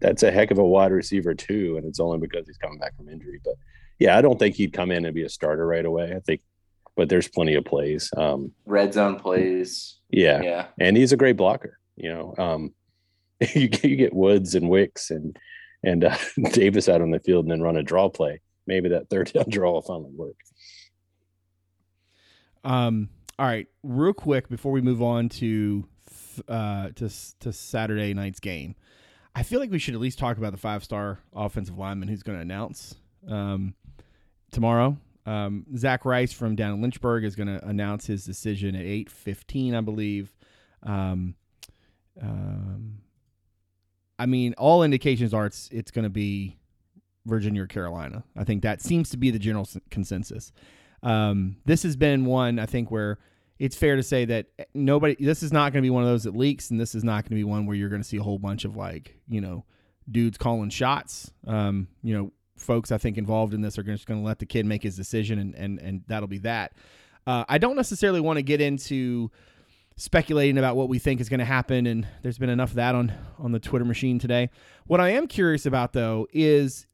[0.00, 2.96] that's a heck of a wide receiver too, and it's only because he's coming back
[2.96, 3.40] from injury.
[3.44, 3.54] But
[3.98, 6.12] yeah, I don't think he'd come in and be a starter right away.
[6.14, 6.40] I think,
[6.96, 8.10] but there's plenty of plays.
[8.16, 9.98] Um, Red zone plays.
[10.10, 10.66] yeah, Yeah.
[10.78, 11.78] and he's a great blocker.
[11.96, 12.74] You know, um,
[13.54, 15.36] you get, you get Woods and Wicks and
[15.82, 16.16] and uh,
[16.52, 18.40] Davis out on the field and then run a draw play.
[18.66, 20.36] Maybe that third down draw will finally work.
[22.64, 23.10] Um.
[23.38, 25.86] All right, real quick before we move on to
[26.48, 28.76] uh to to Saturday night's game,
[29.34, 32.22] I feel like we should at least talk about the five star offensive lineman who's
[32.22, 32.94] going to announce
[33.28, 33.74] um
[34.54, 34.96] tomorrow.
[35.26, 39.10] Um, Zach Rice from down in Lynchburg is going to announce his decision at eight
[39.10, 40.34] fifteen, I believe.
[40.82, 41.34] Um,
[42.20, 42.98] um,
[44.18, 46.58] I mean, all indications are it's it's going to be
[47.26, 48.24] Virginia or Carolina.
[48.36, 50.52] I think that seems to be the general consensus.
[51.02, 53.18] Um, this has been one I think where
[53.58, 55.16] it's fair to say that nobody.
[55.18, 57.24] This is not going to be one of those that leaks, and this is not
[57.24, 59.40] going to be one where you're going to see a whole bunch of like you
[59.40, 59.64] know
[60.10, 61.30] dudes calling shots.
[61.46, 64.46] Um, you know, folks I think involved in this are just going to let the
[64.46, 66.72] kid make his decision, and and and that'll be that.
[67.26, 69.30] Uh, I don't necessarily want to get into
[69.96, 72.94] speculating about what we think is going to happen, and there's been enough of that
[72.94, 74.50] on on the Twitter machine today.
[74.86, 76.86] What I am curious about though is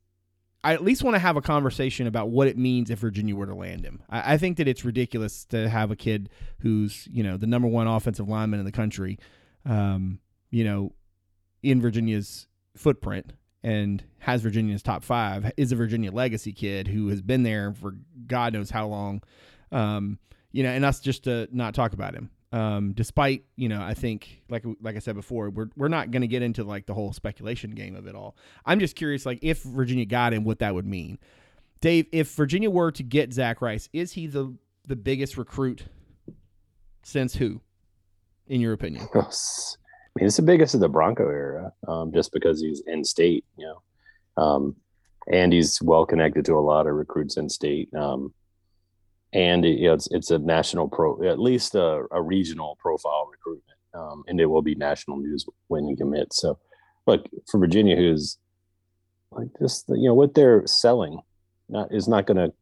[0.62, 3.46] I at least want to have a conversation about what it means if Virginia were
[3.46, 4.02] to land him.
[4.10, 7.68] I, I think that it's ridiculous to have a kid who's you know the number
[7.68, 9.18] one offensive lineman in the country,
[9.64, 10.20] um,
[10.50, 10.92] you know,
[11.62, 12.46] in Virginia's
[12.76, 17.72] footprint and has Virginia's top five is a Virginia legacy kid who has been there
[17.74, 17.94] for
[18.26, 19.22] God knows how long,
[19.72, 20.18] um,
[20.52, 22.30] you know, and us just to not talk about him.
[22.52, 26.22] Um, despite you know, I think like like I said before, we're we're not going
[26.22, 28.36] to get into like the whole speculation game of it all.
[28.66, 31.18] I'm just curious, like if Virginia got him, what that would mean.
[31.80, 35.84] Dave, if Virginia were to get Zach Rice, is he the the biggest recruit
[37.04, 37.60] since who,
[38.48, 39.06] in your opinion?
[40.26, 44.42] It's the biggest of the Bronco era, um, just because he's in state, you know,
[44.42, 44.76] um,
[45.32, 47.92] and he's well connected to a lot of recruits in state.
[47.94, 48.34] Um,
[49.32, 53.78] and you know, it's it's a national pro, at least a, a regional profile recruitment,
[53.94, 56.38] um, and it will be national news when he commits.
[56.38, 56.58] So,
[57.06, 58.38] look for Virginia, who's
[59.30, 61.20] like just you know what they're selling,
[61.68, 62.52] not is not going to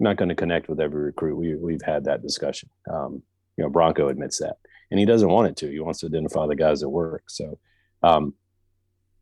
[0.00, 1.36] not going to connect with every recruit.
[1.36, 2.70] We we've had that discussion.
[2.90, 3.22] Um,
[3.56, 4.56] you know, Bronco admits that
[4.92, 5.70] and he doesn't want it to.
[5.70, 7.24] He wants to identify the guys that work.
[7.28, 7.58] So,
[8.02, 8.34] um,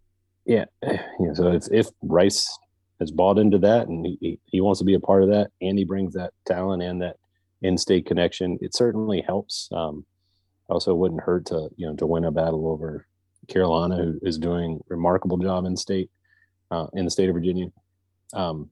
[0.45, 0.65] yeah,
[1.35, 2.59] so if, if Rice
[2.99, 5.53] has bought into that and he, he, he wants to be a part of that,
[5.63, 7.19] and he brings that talent and that
[7.63, 9.69] in-state connection, it certainly helps.
[9.71, 10.05] Um,
[10.69, 13.07] also, wouldn't hurt to you know to win a battle over
[13.47, 16.11] Carolina, who is doing remarkable job in state
[16.73, 17.67] uh, in the state of Virginia.
[18.35, 18.71] Um,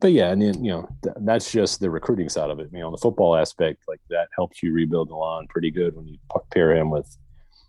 [0.00, 2.68] but yeah, and then you know th- that's just the recruiting side of it.
[2.72, 5.94] You know, on the football aspect, like that helps you rebuild the line pretty good
[5.94, 6.18] when you
[6.52, 7.16] pair him with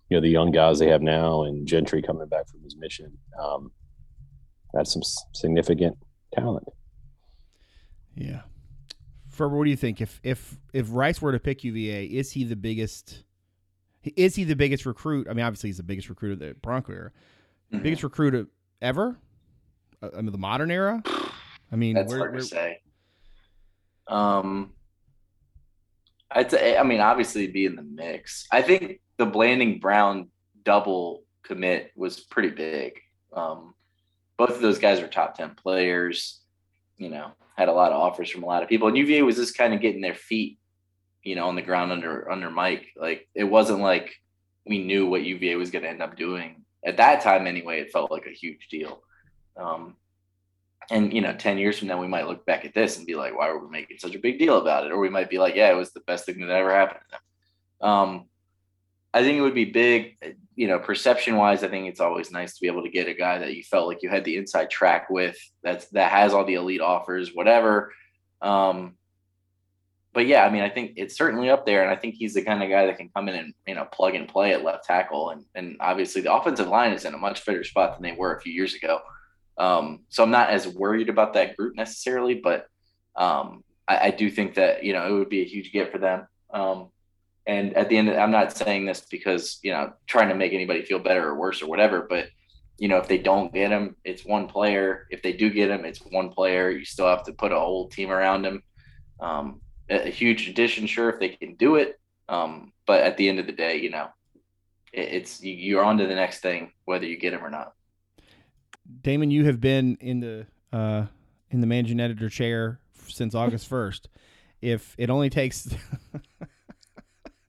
[0.09, 3.17] you know the young guys they have now and Gentry coming back from his mission.
[3.41, 3.71] Um,
[4.73, 5.97] that's some s- significant
[6.33, 6.67] talent.
[8.15, 8.41] Yeah.
[9.29, 10.01] Ferber, what do you think?
[10.01, 13.23] If if if Rice were to pick UVA, is he the biggest?
[14.15, 15.27] Is he the biggest recruit?
[15.29, 17.11] I mean, obviously he's the biggest recruit of the Bronco era.
[17.73, 17.83] Mhm.
[17.83, 18.47] Biggest recruit of
[18.81, 19.15] ever?
[20.01, 21.01] Uh, I mean, the modern era.
[21.71, 22.79] I mean, That's hard to say.
[24.07, 24.73] Um,
[26.29, 28.47] I'd say, I mean, obviously, be in the mix.
[28.51, 30.29] I think the Blanding Brown
[30.63, 32.93] double commit was pretty big.
[33.33, 33.73] Um,
[34.37, 36.41] both of those guys are top 10 players,
[36.97, 38.87] you know, had a lot of offers from a lot of people.
[38.87, 40.57] And UVA was just kind of getting their feet,
[41.23, 42.87] you know, on the ground under under Mike.
[42.95, 44.13] Like it wasn't like
[44.65, 47.47] we knew what UVA was going to end up doing at that time.
[47.47, 49.03] Anyway, it felt like a huge deal.
[49.57, 49.95] Um,
[50.91, 53.15] and you know, ten years from now, we might look back at this and be
[53.15, 55.39] like, "Why were we making such a big deal about it?" Or we might be
[55.39, 58.25] like, "Yeah, it was the best thing that ever happened to them." Um,
[59.13, 60.17] I think it would be big,
[60.55, 61.63] you know, perception wise.
[61.63, 63.87] I think it's always nice to be able to get a guy that you felt
[63.87, 67.93] like you had the inside track with, that's that has all the elite offers, whatever.
[68.41, 68.95] Um,
[70.13, 72.43] but yeah, I mean, I think it's certainly up there, and I think he's the
[72.43, 74.85] kind of guy that can come in and you know plug and play at left
[74.85, 78.17] tackle, and and obviously the offensive line is in a much better spot than they
[78.17, 78.99] were a few years ago.
[79.61, 82.65] Um, so I'm not as worried about that group necessarily, but
[83.15, 85.99] um, I, I do think that you know it would be a huge get for
[85.99, 86.27] them.
[86.51, 86.89] Um,
[87.45, 90.53] and at the end, of, I'm not saying this because you know trying to make
[90.53, 92.29] anybody feel better or worse or whatever, but
[92.79, 95.05] you know if they don't get him, it's one player.
[95.11, 96.71] If they do get him, it's one player.
[96.71, 98.63] You still have to put a whole team around him.
[99.19, 101.99] Um, a, a huge addition, sure, if they can do it.
[102.27, 104.07] Um, but at the end of the day, you know,
[104.91, 107.73] it, it's you, you're on to the next thing, whether you get him or not.
[109.01, 111.05] Damon, you have been in the uh,
[111.49, 114.09] in the managing editor chair since August first.
[114.61, 115.67] If it only takes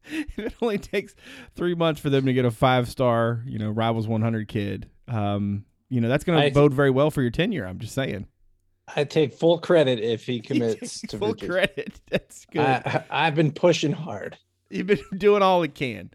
[0.05, 1.15] if it only takes
[1.55, 5.65] three months for them to get a five star, you know, rivals 100 kid, um,
[5.89, 7.65] you know, that's going to bode very well for your tenure.
[7.67, 8.27] I'm just saying.
[8.95, 11.53] I take full credit if he commits to full Virginia.
[11.55, 12.01] credit.
[12.11, 12.61] That's good.
[12.63, 14.37] I, I- I've been pushing hard.
[14.71, 16.11] You've been doing all it can.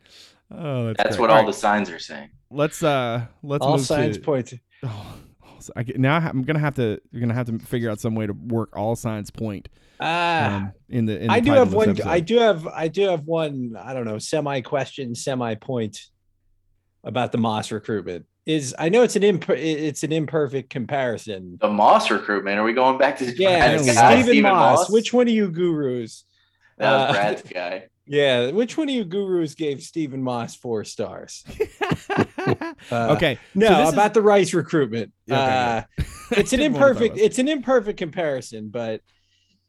[0.49, 1.21] Oh, that's, That's great.
[1.21, 2.29] what all right, the signs are saying.
[2.49, 4.23] Let's uh, let's All move signs to.
[4.23, 5.15] point to Oh,
[5.59, 6.99] so I get, now I'm gonna have to.
[7.11, 9.69] You're gonna have to figure out some way to work all signs point
[9.99, 10.55] ah.
[10.55, 11.19] um, in the.
[11.19, 11.89] In the I do have one.
[11.89, 12.07] episode.
[12.07, 12.67] I do have.
[12.67, 13.75] I do have one.
[13.79, 14.17] I don't know.
[14.17, 15.99] Semi question, semi point
[17.03, 18.25] about the Moss recruitment.
[18.45, 21.57] Is I know it's an imp- it's an imperfect comparison.
[21.59, 22.59] The Moss recruitment.
[22.59, 24.89] Are we going back to Yeah, Brad's Stephen Moss.
[24.89, 26.23] Which one of you gurus?
[26.77, 27.87] That was uh, guy.
[28.07, 31.43] Yeah, which one of you gurus gave Stephen Moss four stars?
[32.89, 33.37] Uh, okay.
[33.53, 35.11] No, So this is- about the Rice recruitment.
[35.29, 35.81] Okay, uh,
[36.31, 37.17] it's an Didn't wanna talk imperfect.
[37.17, 39.01] It's an imperfect comparison, but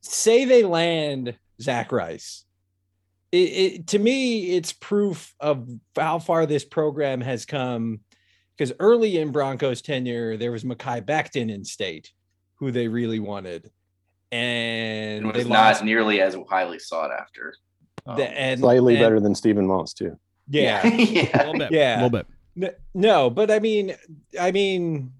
[0.02, 2.44] say they land Zach Rice.
[3.32, 8.00] It, it to me, it's proof of how far this program has come.
[8.56, 12.12] Because early in Broncos tenure, there was Mekhi Becton in state,
[12.56, 13.70] who they really wanted,
[14.30, 15.80] and It they was lost.
[15.80, 17.54] not nearly as highly sought after.
[18.08, 20.18] Um, the, and, Slightly and- better than Stephen Moss too.
[20.48, 21.36] Yeah, a yeah.
[21.38, 21.70] little bit.
[21.72, 21.94] Yeah.
[21.94, 22.26] A little bit.
[22.60, 23.94] N- No, but I mean,
[24.40, 25.12] I mean,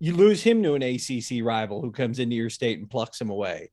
[0.00, 3.30] you lose him to an ACC rival who comes into your state and plucks him
[3.30, 3.70] away.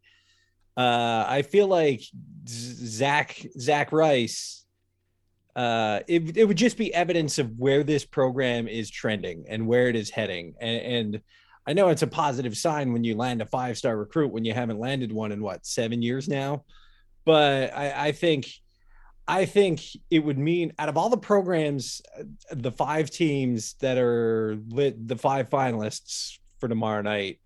[0.78, 2.02] Uh, I feel like
[2.48, 4.66] Zach Zach Rice.
[5.56, 9.88] Uh, it it would just be evidence of where this program is trending and where
[9.90, 11.22] it is heading, and, and
[11.68, 14.54] I know it's a positive sign when you land a five star recruit when you
[14.54, 16.64] haven't landed one in what seven years now,
[17.30, 18.48] but I, I think
[19.28, 24.00] I think it would mean out of all the programs, uh, the five teams that
[24.00, 27.38] are lit, the five finalists for tomorrow night,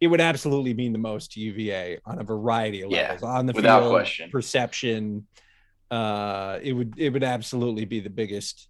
[0.00, 3.46] it would absolutely mean the most to UVA on a variety of Yeah, levels on
[3.46, 4.30] the without field, question.
[4.30, 5.26] perception.
[5.90, 8.68] Uh, it would it would absolutely be the biggest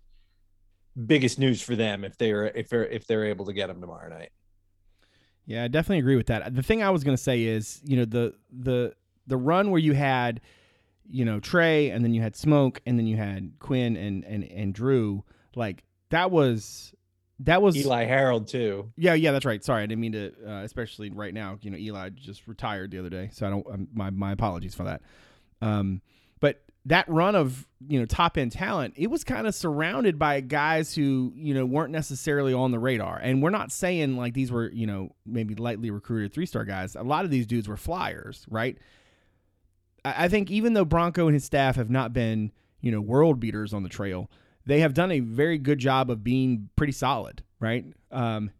[1.04, 4.08] biggest news for them if they're if they're if they're able to get them tomorrow
[4.08, 4.30] night.
[5.44, 6.54] Yeah, I definitely agree with that.
[6.54, 8.94] The thing I was going to say is, you know, the the
[9.28, 10.40] the run where you had,
[11.08, 14.44] you know, Trey and then you had Smoke and then you had Quinn and and
[14.44, 15.22] and Drew,
[15.54, 16.94] like that was
[17.40, 18.90] that was Eli Harold too.
[18.96, 19.62] Yeah, yeah, that's right.
[19.62, 20.32] Sorry, I didn't mean to.
[20.46, 23.66] Uh, especially right now, you know, Eli just retired the other day, so I don't.
[23.70, 25.02] Um, my my apologies for that.
[25.62, 26.02] Um,
[26.40, 30.40] but that run of you know top end talent, it was kind of surrounded by
[30.40, 33.18] guys who you know weren't necessarily on the radar.
[33.18, 36.96] And we're not saying like these were you know maybe lightly recruited three star guys.
[36.96, 38.78] A lot of these dudes were flyers, right?
[40.04, 43.72] I, think even though Bronco and his staff have not been you know world beaters
[43.72, 44.30] on the trail,
[44.66, 47.84] they have done a very good job of being pretty solid, right?
[48.10, 48.50] Um,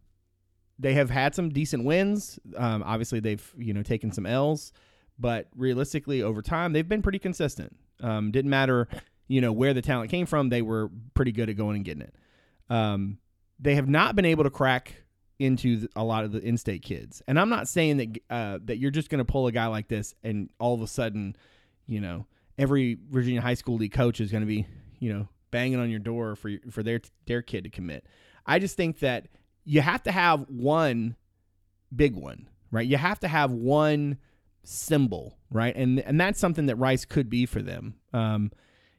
[0.77, 2.39] they have had some decent wins.
[2.55, 4.71] Um, obviously, they've you know taken some L's,
[5.17, 7.75] but realistically, over time, they've been pretty consistent.
[8.01, 8.87] Um, didn't matter,
[9.27, 10.49] you know, where the talent came from.
[10.49, 12.15] They were pretty good at going and getting it.
[12.69, 13.17] Um,
[13.59, 15.03] they have not been able to crack
[15.39, 18.77] into the, a lot of the in-state kids, and I'm not saying that uh, that
[18.77, 21.35] you're just going to pull a guy like this and all of a sudden,
[21.87, 22.27] you know,
[22.57, 24.67] every Virginia high school league coach is going to be,
[24.99, 28.05] you know, banging on your door for for their their kid to commit.
[28.45, 29.27] I just think that
[29.63, 31.15] you have to have one
[31.95, 32.85] big one, right?
[32.85, 34.17] You have to have one
[34.63, 35.75] symbol, right?
[35.75, 37.95] And and that's something that Rice could be for them.
[38.13, 38.51] Um,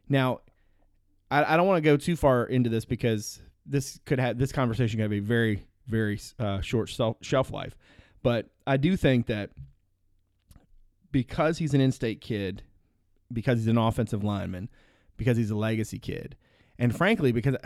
[0.09, 0.41] now,
[1.31, 4.53] I, I don't want to go too far into this because this could have this
[4.53, 6.89] conversation could a very very uh, short
[7.21, 7.77] shelf, life,
[8.23, 9.51] but I do think that
[11.13, 12.63] because he's an in-state kid,
[13.33, 14.69] because he's an offensive lineman,
[15.17, 16.37] because he's a legacy kid,
[16.79, 17.57] and frankly because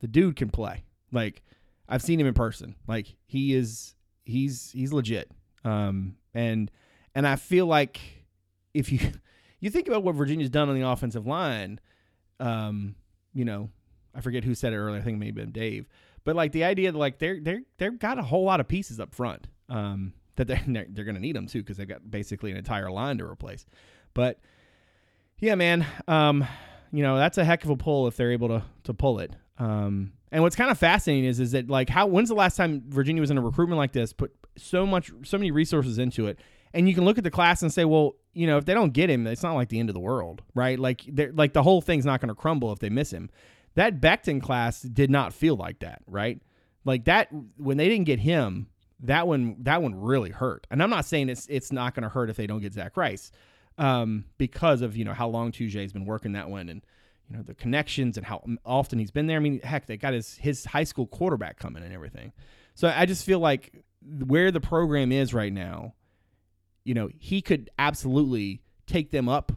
[0.00, 0.84] the dude can play.
[1.12, 1.42] Like
[1.88, 2.76] I've seen him in person.
[2.86, 5.30] Like he is he's he's legit.
[5.64, 6.70] Um and
[7.14, 8.00] and I feel like
[8.74, 8.98] if you
[9.60, 11.80] you think about what Virginia's done on the offensive line,
[12.38, 12.96] um,
[13.32, 13.70] you know,
[14.14, 15.00] I forget who said it earlier.
[15.00, 15.86] I think maybe Dave.
[16.24, 18.98] But like the idea that like they're they're they've got a whole lot of pieces
[18.98, 19.46] up front.
[19.68, 22.56] Um, that they're they're, they're going to need them too because they've got basically an
[22.56, 23.66] entire line to replace.
[24.14, 24.40] But
[25.38, 26.44] yeah, man, um,
[26.90, 29.34] you know that's a heck of a pull if they're able to to pull it.
[29.58, 32.82] Um, and what's kind of fascinating is is that like how when's the last time
[32.88, 34.12] Virginia was in a recruitment like this?
[34.12, 36.40] Put so much so many resources into it,
[36.72, 38.92] and you can look at the class and say, well, you know, if they don't
[38.92, 40.78] get him, it's not like the end of the world, right?
[40.78, 43.30] Like they're like the whole thing's not going to crumble if they miss him.
[43.74, 46.40] That Becton class did not feel like that, right?
[46.84, 48.68] Like that when they didn't get him,
[49.00, 50.66] that one that one really hurt.
[50.70, 52.96] And I'm not saying it's it's not going to hurt if they don't get Zach
[52.96, 53.30] Rice,
[53.78, 56.84] um, because of you know how long Tujay's been working that one and
[57.28, 59.36] you know the connections and how often he's been there.
[59.36, 62.32] I mean, heck, they got his his high school quarterback coming and everything.
[62.74, 63.84] So I just feel like
[64.26, 65.94] where the program is right now,
[66.84, 69.52] you know, he could absolutely take them up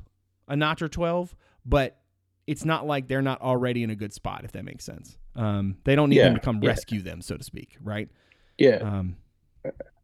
[0.48, 2.00] a notch or twelve, but
[2.48, 5.18] it's not like they're not already in a good spot, if that makes sense.
[5.36, 6.70] Um, they don't need Yeah, them to come yeah.
[6.70, 8.10] rescue them, so to speak, right?
[8.58, 8.78] Yeah.
[8.78, 9.18] Um,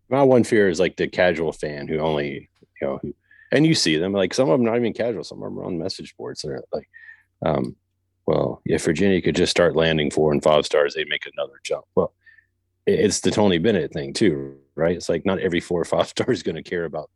[0.10, 2.50] my one fear is like the casual fan who only
[2.82, 3.16] you know who,
[3.52, 5.64] and you see them like some of them not even casual some of them are
[5.64, 6.88] on message boards they're like
[7.46, 7.76] um
[8.28, 11.86] well if virginia could just start landing four and five stars they'd make another jump
[11.96, 12.14] well
[12.86, 16.30] it's the tony bennett thing too right it's like not every four or five star
[16.30, 17.10] is going to care about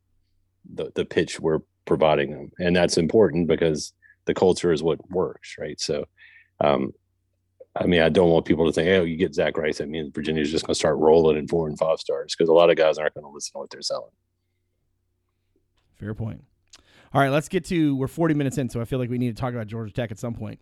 [0.74, 3.94] the, the pitch we're providing them and that's important because
[4.28, 6.06] the culture is what works right so
[6.62, 6.94] um
[7.80, 9.78] I mean, I don't want people to think, oh, you get Zach Rice.
[9.78, 12.54] That means Virginia's just going to start rolling in four and five stars because a
[12.54, 14.12] lot of guys aren't going to listen to what they're selling.
[16.00, 16.44] Fair point.
[17.14, 17.96] All right, let's get to.
[17.96, 20.12] We're 40 minutes in, so I feel like we need to talk about Georgia Tech
[20.12, 20.60] at some point.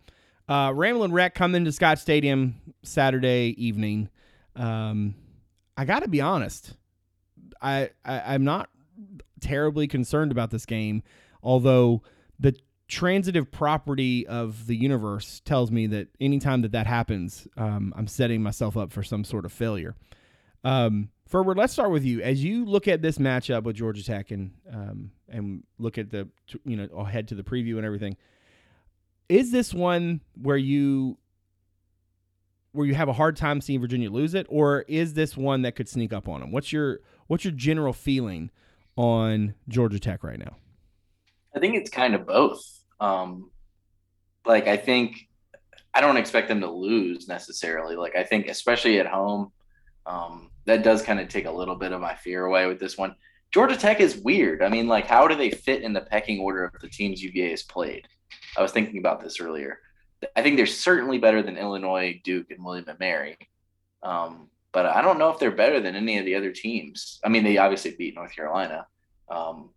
[0.48, 4.08] Uh, Ramblin' Wreck come into Scott Stadium Saturday evening.
[4.54, 5.14] Um,
[5.76, 6.74] I got to be honest,
[7.60, 8.70] I, I I'm not
[9.40, 11.02] terribly concerned about this game,
[11.42, 12.02] although
[12.38, 12.54] the
[12.88, 18.42] transitive property of the universe tells me that anytime that that happens, um, I'm setting
[18.42, 19.94] myself up for some sort of failure.
[20.64, 22.22] Um, Ferber, let's start with you.
[22.22, 26.28] As you look at this matchup with Georgia Tech and um, and look at the
[26.64, 28.16] you know ahead to the preview and everything,
[29.28, 31.18] is this one where you
[32.72, 35.74] where you have a hard time seeing Virginia lose it, or is this one that
[35.74, 36.52] could sneak up on them?
[36.52, 38.50] What's your what's your general feeling
[38.96, 40.56] on Georgia Tech right now?
[41.54, 42.75] I think it's kind of both.
[43.00, 43.50] Um,
[44.44, 45.28] like I think
[45.94, 47.96] I don't expect them to lose necessarily.
[47.96, 49.52] Like I think especially at home,
[50.06, 52.96] um, that does kind of take a little bit of my fear away with this
[52.96, 53.14] one.
[53.52, 54.62] Georgia Tech is weird.
[54.62, 57.50] I mean, like how do they fit in the pecking order of the teams UVA
[57.50, 58.06] has played?
[58.56, 59.78] I was thinking about this earlier.
[60.34, 63.36] I think they're certainly better than Illinois, Duke, and William and Mary.
[64.02, 67.18] Um, but I don't know if they're better than any of the other teams.
[67.24, 68.86] I mean, they obviously beat North Carolina,
[69.30, 69.70] um,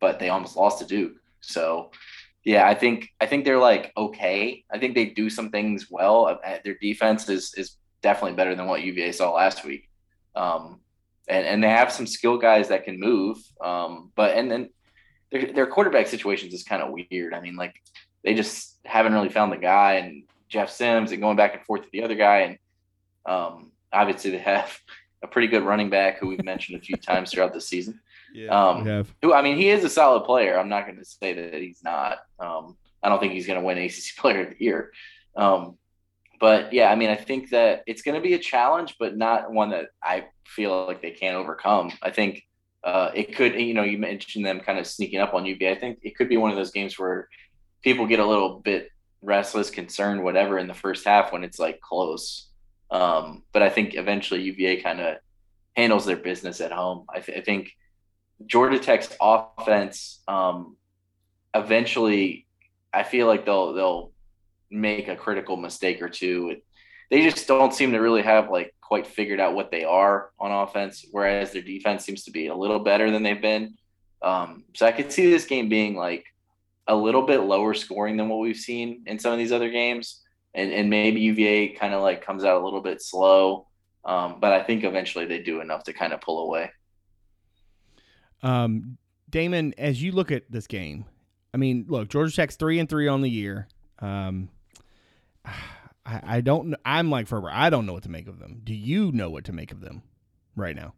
[0.00, 1.14] but they almost lost to Duke.
[1.40, 1.90] So,
[2.44, 4.64] yeah, I think I think they're like okay.
[4.70, 6.26] I think they do some things well.
[6.26, 9.88] Uh, Their defense is is definitely better than what UVA saw last week,
[10.34, 10.80] um,
[11.28, 13.38] and and they have some skill guys that can move.
[13.60, 14.70] Um, but and then
[15.30, 17.32] their their quarterback situations is kind of weird.
[17.32, 17.80] I mean, like
[18.24, 21.82] they just haven't really found the guy, and Jeff Sims and going back and forth
[21.82, 22.58] to the other guy, and
[23.24, 24.76] um, obviously they have
[25.22, 28.00] a pretty good running back who we've mentioned a few times throughout the season.
[28.50, 30.58] Um, We have who I mean, he is a solid player.
[30.58, 32.18] I'm not going to say that he's not.
[32.38, 34.92] Um, I don't think he's going to win ACC Player of the Year.
[35.36, 35.76] Um,
[36.40, 39.52] but yeah, I mean, I think that it's going to be a challenge, but not
[39.52, 41.92] one that I feel like they can't overcome.
[42.02, 42.44] I think
[42.82, 45.70] uh, it could, you know, you mentioned them kind of sneaking up on UVA.
[45.70, 47.28] I think it could be one of those games where
[47.82, 48.88] people get a little bit
[49.22, 52.48] restless, concerned, whatever in the first half when it's like close.
[52.90, 55.16] Um, but I think eventually UVA kind of
[55.76, 57.06] handles their business at home.
[57.08, 57.72] I, th- I think
[58.46, 60.76] Georgia Tech's offense um,
[61.54, 62.46] eventually,
[62.92, 64.12] I feel like they'll they'll
[64.70, 66.56] make a critical mistake or two.
[67.10, 70.50] They just don't seem to really have like quite figured out what they are on
[70.50, 73.74] offense, whereas their defense seems to be a little better than they've been.
[74.22, 76.24] Um, so I could see this game being like
[76.86, 80.22] a little bit lower scoring than what we've seen in some of these other games,
[80.54, 83.66] and and maybe UVA kind of like comes out a little bit slow.
[84.04, 86.70] Um, but I think eventually they do enough to kind of pull away.
[88.42, 88.98] Um,
[89.30, 91.04] Damon, as you look at this game,
[91.54, 93.68] I mean, look, Georgia Tech's three and three on the year.
[93.98, 94.48] Um,
[96.04, 96.74] I, I don't.
[96.84, 97.50] I'm like Ferber.
[97.50, 98.60] I don't know what to make of them.
[98.64, 100.02] Do you know what to make of them
[100.56, 100.94] right now?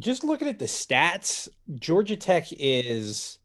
[0.00, 3.38] just looking at the stats, Georgia Tech is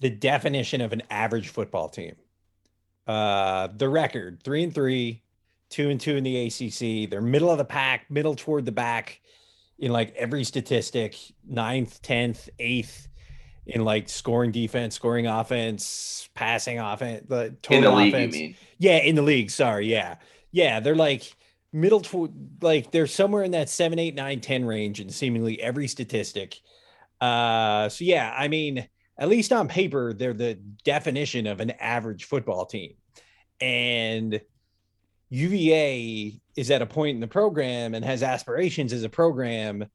[0.00, 2.16] the definition of an average football team.
[3.06, 5.22] Uh, the record three and three,
[5.70, 7.08] two and two in the ACC.
[7.08, 9.20] They're middle of the pack, middle toward the back
[9.78, 11.16] in like every statistic,
[11.46, 13.08] ninth, tenth, eighth
[13.66, 18.36] in like scoring defense, scoring offense, passing offense, the In total the league, offense.
[18.36, 18.56] you mean?
[18.78, 19.50] Yeah, in the league.
[19.50, 19.86] Sorry.
[19.90, 20.16] Yeah.
[20.52, 20.80] Yeah.
[20.80, 21.34] They're like
[21.72, 25.88] middle to like they're somewhere in that seven, eight, nine, 10 range in seemingly every
[25.88, 26.60] statistic.
[27.20, 28.86] Uh so yeah, I mean,
[29.18, 30.54] at least on paper, they're the
[30.84, 32.94] definition of an average football team.
[33.60, 34.40] And
[35.30, 39.86] UVA is at a point in the program and has aspirations as a program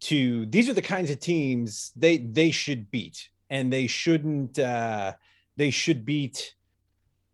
[0.00, 5.12] to these are the kinds of teams they they should beat and they shouldn't uh
[5.56, 6.54] they should beat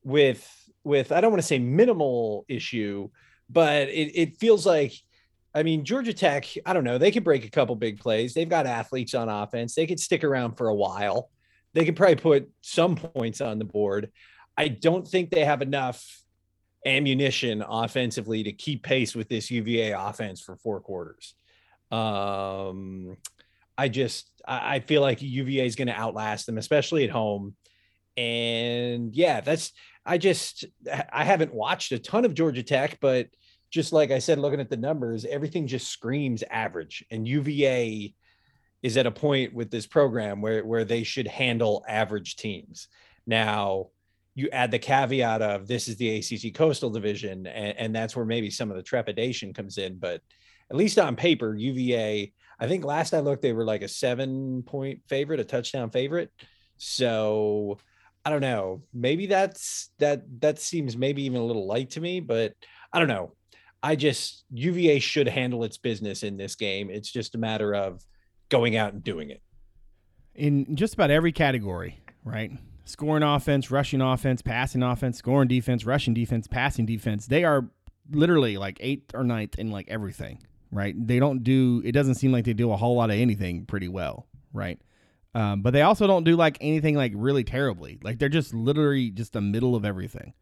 [0.02, 3.10] with with I don't want to say minimal issue,
[3.50, 4.94] but it, it feels like
[5.54, 8.32] I mean Georgia Tech, I don't know, they could break a couple big plays.
[8.32, 9.74] They've got athletes on offense.
[9.74, 11.30] They could stick around for a while.
[11.74, 14.10] They could probably put some points on the board.
[14.56, 16.02] I don't think they have enough
[16.86, 21.34] ammunition offensively to keep pace with this UVA offense for four quarters.
[21.90, 23.16] Um
[23.78, 27.56] I just I feel like UVA is going to outlast them, especially at home.
[28.16, 29.72] And yeah, that's
[30.04, 30.64] I just
[31.12, 33.26] I haven't watched a ton of Georgia Tech, but
[33.70, 37.04] just like I said, looking at the numbers, everything just screams average.
[37.10, 38.14] And UVA
[38.82, 42.88] is at a point with this program where where they should handle average teams.
[43.26, 43.88] Now,
[44.36, 48.26] you add the caveat of this is the ACC Coastal Division, and, and that's where
[48.26, 49.96] maybe some of the trepidation comes in.
[49.96, 50.20] But
[50.70, 54.62] at least on paper, UVA, I think last I looked, they were like a seven
[54.62, 56.30] point favorite, a touchdown favorite.
[56.76, 57.78] So
[58.26, 58.82] I don't know.
[58.92, 62.52] Maybe that's that that seems maybe even a little light to me, but
[62.92, 63.32] I don't know.
[63.82, 66.90] I just UVA should handle its business in this game.
[66.90, 68.04] It's just a matter of
[68.50, 69.40] going out and doing it.
[70.34, 72.50] in just about every category, right?
[72.86, 77.26] Scoring offense, rushing offense, passing offense, scoring defense, rushing defense, passing defense.
[77.26, 77.68] They are
[78.12, 80.38] literally like eighth or ninth in like everything,
[80.70, 80.94] right?
[80.96, 83.88] They don't do, it doesn't seem like they do a whole lot of anything pretty
[83.88, 84.80] well, right?
[85.34, 87.98] Um, but they also don't do like anything like really terribly.
[88.02, 90.32] Like they're just literally just the middle of everything.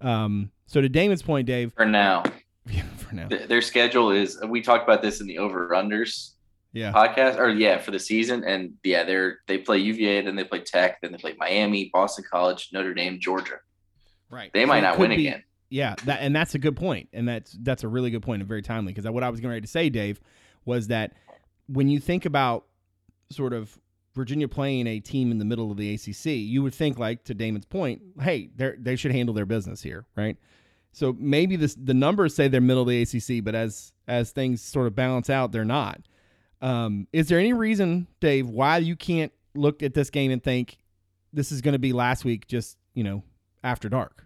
[0.00, 2.24] Um, so to Damon's point, Dave, For now,
[2.66, 4.38] yeah, for now, Th- their schedule is.
[4.46, 6.32] We talked about this in the over unders
[6.74, 10.44] yeah, podcast, or yeah, for the season, and yeah, they're they play UVA, then they
[10.44, 13.60] play Tech, then they play Miami, Boston College, Notre Dame, Georgia.
[14.28, 14.50] right.
[14.52, 15.42] They So might not win be- again.
[15.70, 18.48] Yeah, that and that's a good point, and that's that's a really good point and
[18.48, 20.20] very timely because what I was ready to say, Dave,
[20.66, 21.14] was that
[21.66, 22.66] when you think about
[23.30, 23.76] sort of
[24.14, 27.34] Virginia playing a team in the middle of the ACC, you would think like to
[27.34, 30.36] Damon's point, hey, they they should handle their business here, right?
[30.92, 34.62] So maybe this the numbers say they're middle of the ACC, but as as things
[34.62, 36.00] sort of balance out, they're not.
[36.64, 40.78] Um, is there any reason, Dave, why you can't look at this game and think
[41.30, 43.22] this is going to be last week, just you know,
[43.62, 44.24] after dark?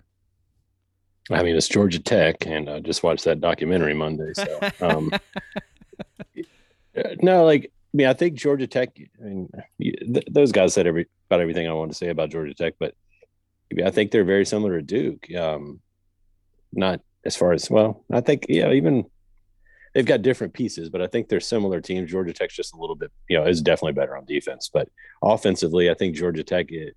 [1.32, 4.32] I mean, it's Georgia Tech, and I just watched that documentary Monday.
[4.34, 5.10] So, um,
[6.38, 10.86] uh, no, like, I mean, I think Georgia Tech, I mean, th- those guys said
[10.86, 12.94] every about everything I wanted to say about Georgia Tech, but
[13.84, 15.26] I, think they're very similar to Duke.
[15.34, 15.80] Um,
[16.72, 19.06] not as far as, well, I think, yeah, even
[19.98, 22.08] they've got different pieces, but I think they're similar teams.
[22.08, 24.88] Georgia Tech's just a little bit, you know, is definitely better on defense, but
[25.24, 26.94] offensively, I think Georgia Tech, it,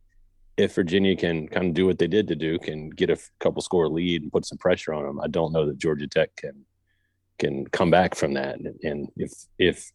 [0.55, 3.63] if Virginia can kind of do what they did to Duke and get a couple
[3.63, 6.63] score lead and put some pressure on them, I don't know that Georgia Tech can
[7.39, 8.59] can come back from that.
[8.59, 9.91] And, and if if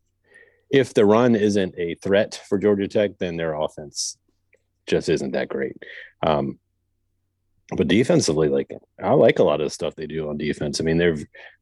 [0.69, 4.19] if the run isn't a threat for Georgia Tech, then their offense
[4.89, 5.77] just isn't that great.
[6.27, 6.59] Um,
[7.77, 10.81] but defensively, like I like a lot of the stuff they do on defense.
[10.81, 11.19] I mean, they're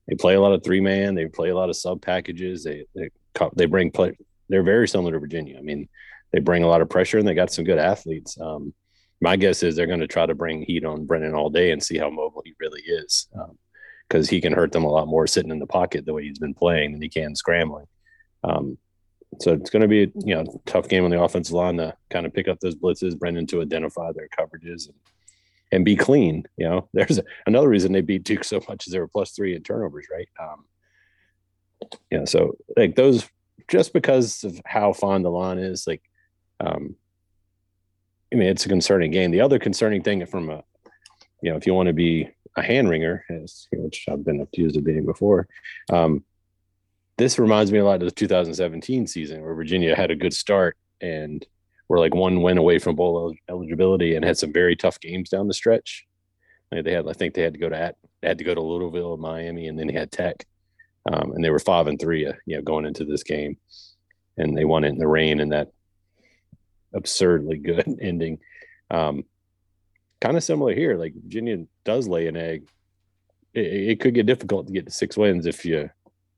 [0.09, 2.65] they play a lot of three man, they play a lot of sub packages.
[2.65, 3.11] They they
[3.55, 4.17] they bring play.
[4.49, 5.59] They're very similar to Virginia.
[5.59, 5.89] I mean,
[6.33, 8.39] they bring a lot of pressure and they got some good athletes.
[8.41, 8.75] Um,
[9.21, 11.83] my guess is they're going to try to bring heat on Brennan all day and
[11.83, 13.29] see how mobile he really is,
[14.09, 16.39] because he can hurt them a lot more sitting in the pocket the way he's
[16.39, 17.87] been playing than he can scrambling.
[18.43, 18.77] Um,
[19.41, 22.27] so it's going to be you know tough game on the offensive line to kind
[22.27, 24.95] of pick up those blitzes, Brennan to identify their coverages and
[25.75, 26.45] and be clean.
[26.57, 29.55] You know, there's another reason they beat Duke so much is they were plus three
[29.55, 30.29] in turnovers, right?
[30.41, 30.65] Um,
[32.13, 33.29] know, so like those
[33.69, 36.03] just because of how fond the lawn is, like
[36.61, 36.97] um,
[38.33, 39.31] I mean, it's a concerning game.
[39.31, 40.63] The other concerning thing from a,
[41.43, 44.77] you know, if you want to be a hand wringer, as, which I've been accused
[44.77, 45.49] of being before,
[45.93, 46.25] um,
[47.17, 50.77] this reminds me a lot of the 2017 season where Virginia had a good start
[51.01, 51.47] and
[51.89, 55.49] were like one win away from bowl eligibility and had some very tough games down
[55.49, 56.07] the stretch.
[56.71, 58.61] They had, I think they had to go to at, they had to go to
[58.61, 60.45] Louisville, Miami, and then they had Tech,
[61.13, 63.59] um, and they were five and three, uh, you know, going into this game,
[64.37, 65.71] and they won it in the rain and that
[66.95, 68.39] absurdly good ending.
[68.91, 69.25] Um,
[70.21, 70.97] kind of similar here.
[70.97, 72.67] Like Virginia does lay an egg.
[73.53, 75.91] It, it could get difficult to get to six wins if you,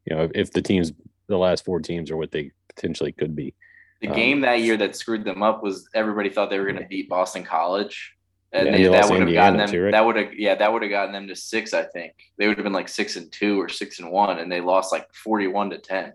[0.04, 0.92] you know, if the teams,
[1.28, 3.54] the last four teams are what they potentially could be.
[4.02, 6.82] The Um, game that year that screwed them up was everybody thought they were going
[6.82, 8.14] to beat Boston College,
[8.52, 9.68] and Yeah, they, they that would have gotten them.
[9.70, 9.92] too, right?
[9.92, 11.72] That would have yeah, that would have gotten them to six.
[11.74, 14.52] I think they would have been like six and two or six and one, and
[14.52, 16.12] they lost like forty-one to ten.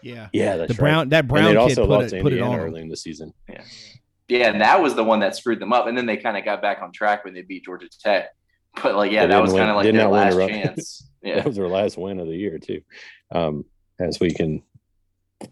[0.00, 0.28] Yeah.
[0.32, 2.36] Yeah, that's The Brown that Brown they'd kid also put lost it, to put it
[2.36, 2.60] Indiana on.
[2.60, 2.66] 'em.
[2.66, 3.32] early in the season.
[3.48, 3.62] Yeah,
[4.28, 6.44] yeah, and that was the one that screwed them up, and then they kind of
[6.44, 8.30] got back on track when they beat Georgia Tech.
[8.82, 11.08] But like, yeah, They that was kind of like their last chance.
[11.22, 12.80] Yeah, That was their last win of the year too,
[13.30, 13.64] um,
[14.00, 14.62] as we can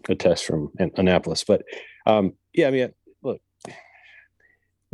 [0.08, 1.44] attest from An- Annapolis.
[1.44, 1.62] But
[2.06, 3.40] um, yeah, I mean, look,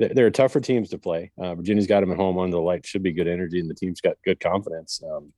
[0.01, 1.33] are tougher teams to play.
[1.39, 2.87] Uh, Virginia's got them at home under the light.
[2.87, 5.03] Should be good energy, and the team's got good confidence.
[5.09, 5.33] Um,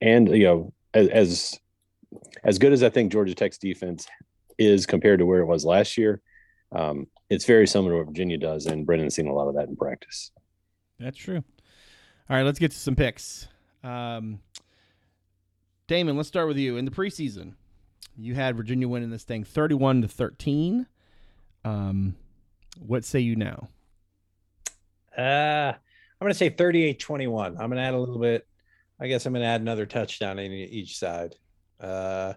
[0.00, 1.60] and you know, as, as
[2.44, 4.06] as good as I think Georgia Tech's defense
[4.58, 6.20] is compared to where it was last year,
[6.72, 9.68] um, it's very similar to what Virginia does, and Brennan's seen a lot of that
[9.68, 10.32] in practice.
[10.98, 11.42] That's true.
[12.28, 13.48] All right, let's get to some picks.
[13.82, 14.40] Um,
[15.86, 16.76] Damon, let's start with you.
[16.76, 17.54] In the preseason,
[18.16, 20.86] you had Virginia winning this thing 31 to 13.
[21.64, 22.16] Um,
[22.78, 23.68] what say you now?
[25.16, 27.52] Uh, I'm going to say 38 21.
[27.52, 28.46] I'm going to add a little bit.
[29.00, 31.34] I guess I'm going to add another touchdown in each side.
[31.80, 32.34] Uh,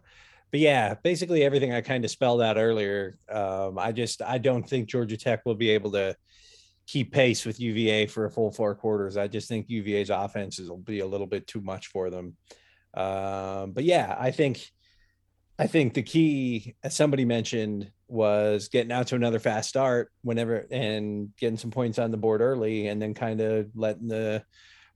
[0.51, 3.17] but yeah, basically everything I kind of spelled out earlier.
[3.29, 6.15] Um, I just I don't think Georgia Tech will be able to
[6.85, 9.17] keep pace with UVA for a full four quarters.
[9.17, 12.37] I just think UVA's offenses will be a little bit too much for them.
[12.93, 14.71] Um, but yeah, I think
[15.59, 20.65] I think the key, as somebody mentioned, was getting out to another fast start whenever
[20.71, 24.43] and getting some points on the board early and then kind of letting the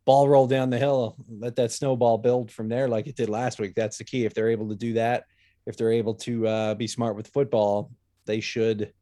[0.05, 3.59] ball roll down the hill, let that snowball build from there like it did last
[3.59, 3.75] week.
[3.75, 4.25] That's the key.
[4.25, 5.25] If they're able to do that,
[5.65, 7.91] if they're able to uh, be smart with football,
[8.25, 8.93] they should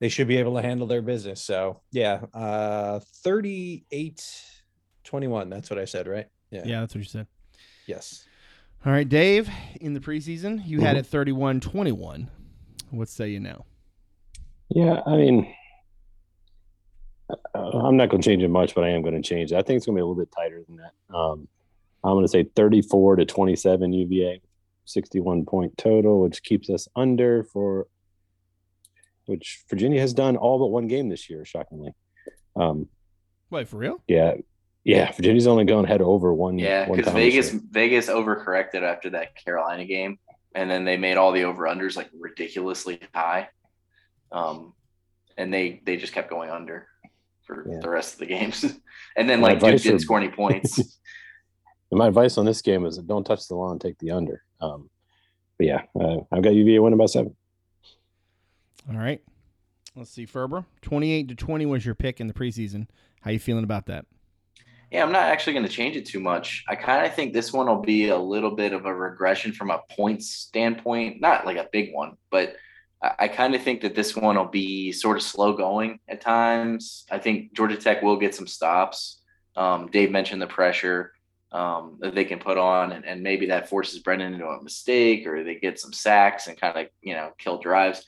[0.00, 1.42] they should be able to handle their business.
[1.42, 4.44] So yeah, uh 38
[5.04, 5.50] 21.
[5.50, 6.26] That's what I said, right?
[6.50, 6.62] Yeah.
[6.64, 7.26] Yeah, that's what you said.
[7.86, 8.26] Yes.
[8.86, 9.50] All right, Dave,
[9.80, 10.86] in the preseason, you Mm-hmm.
[10.86, 12.30] had it 31 21.
[12.90, 13.64] What say you now?
[14.70, 15.54] Yeah, I mean,
[17.28, 19.56] uh, I'm not going to change it much, but I am going to change it.
[19.56, 21.14] I think it's going to be a little bit tighter than that.
[21.14, 21.46] Um,
[22.02, 24.40] I'm going to say 34 to 27 UVA,
[24.86, 27.86] 61 point total, which keeps us under for
[29.26, 31.92] which Virginia has done all but one game this year, shockingly.
[32.56, 32.88] Um,
[33.50, 34.02] Wait, for real?
[34.08, 34.34] yeah,
[34.84, 36.58] yeah, Virginia's only gone head over one.
[36.58, 37.62] yeah, one because Vegas year.
[37.70, 40.18] Vegas overcorrected after that Carolina game,
[40.54, 43.48] and then they made all the over unders like ridiculously high,
[44.32, 44.72] um,
[45.36, 46.86] and they they just kept going under
[47.44, 47.80] for Yeah.
[47.80, 48.64] the rest of the games,
[49.16, 50.78] and then My like Duke didn't would- score any points.
[50.78, 54.42] And my advice on this game is don't touch the lawn, take the under.
[54.60, 54.88] Um,
[55.58, 57.34] but yeah, uh, I've got UVA winning by seven.
[58.90, 59.20] All right.
[59.96, 60.64] Let's see, Ferber.
[60.82, 62.86] 28 to 20 was your pick in the preseason.
[63.22, 64.06] How you feeling about that?
[64.90, 66.64] Yeah, I'm not actually going to change it too much.
[66.68, 69.70] I kind of think this one will be a little bit of a regression from
[69.70, 72.56] a points standpoint, not like a big one, but
[73.00, 76.20] I, I kind of think that this one will be sort of slow going at
[76.20, 77.06] times.
[77.10, 79.20] I think Georgia Tech will get some stops.
[79.54, 81.12] Um, Dave mentioned the pressure
[81.52, 85.26] um, that they can put on, and, and maybe that forces Brennan into a mistake,
[85.26, 88.04] or they get some sacks and kind of you know kill drives.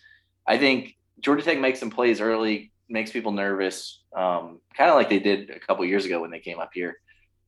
[0.47, 5.09] I think Georgia Tech makes some plays early, makes people nervous, um, kind of like
[5.09, 6.97] they did a couple years ago when they came up here.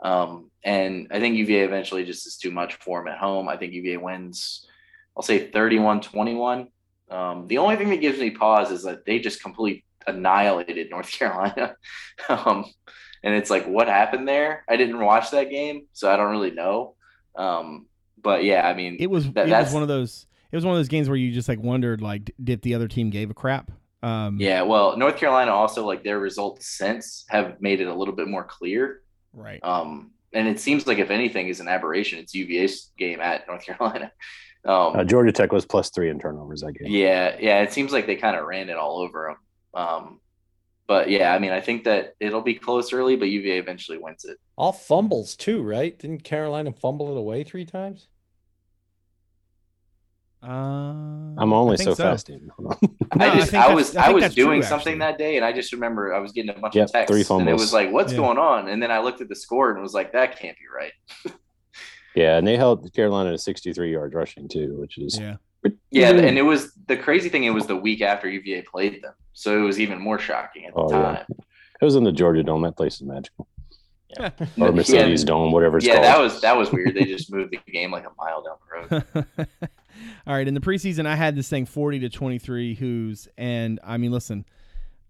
[0.02, 3.48] Um, and I think UVA eventually just is too much for them at home.
[3.48, 4.66] I think UVA wins,
[5.16, 6.68] I'll say 31 21.
[7.10, 11.10] Um, the only thing that gives me pause is that they just completely annihilated North
[11.18, 11.76] Carolina.
[12.28, 12.64] um,
[13.22, 14.64] and it's like, what happened there?
[14.68, 16.94] I didn't watch that game, so I don't really know.
[17.36, 17.86] Um,
[18.20, 20.74] but yeah, I mean, It was that- it was one of those it was one
[20.74, 23.34] of those games where you just like wondered like did the other team gave a
[23.34, 23.70] crap?
[24.04, 28.14] Um Yeah, well, North Carolina also like their results since have made it a little
[28.14, 29.02] bit more clear.
[29.32, 29.60] Right.
[29.62, 33.64] Um, and it seems like if anything is an aberration, it's UVA's game at North
[33.64, 34.12] Carolina.
[34.64, 36.88] Um, Uh, Georgia Tech was plus three in turnovers that game.
[36.90, 39.34] yeah, yeah, it seems like they kind of ran it all over
[39.74, 39.82] them.
[39.82, 40.20] Um,
[40.86, 44.24] but yeah, I mean, I think that it'll be close early, but UVA eventually wins
[44.24, 44.36] it.
[44.56, 45.98] All fumbles too, right?
[45.98, 48.08] Didn't Carolina fumble it away three times?
[50.44, 52.28] Uh, I'm only I think so, fast.
[52.30, 52.50] Ian.
[52.56, 52.78] Hold on.
[53.16, 54.98] No, I I just, think I, was, I I, was that's true, doing something actually.
[55.12, 57.36] that day, and I just remember I was getting a bunch Yep, of texts, three
[57.38, 58.18] and it was like, "What's Yeah.
[58.18, 60.64] going on?" And then I looked at the score and was like, "That can't be
[60.74, 61.34] right."
[62.16, 65.36] yeah, and they held Carolina to 63 yards rushing too, which is Yeah.
[65.90, 67.44] Yeah, and it was the crazy thing.
[67.44, 70.74] It was the week after UVA played them, so it was even more shocking at
[70.74, 71.16] the Oh, yeah.
[71.16, 71.26] time.
[71.80, 72.62] was in the Georgia Dome.
[72.62, 73.48] That place is magical.
[74.20, 74.30] Yeah.
[74.60, 76.04] Or Mercedes Dome, whatever it's yeah, called.
[76.04, 76.94] that was that was weird.
[76.94, 79.48] They just moved the game like a mile down the road.
[80.26, 83.80] All right, in the preseason, I had this thing forty to twenty three Who's, and
[83.84, 84.44] I mean, listen,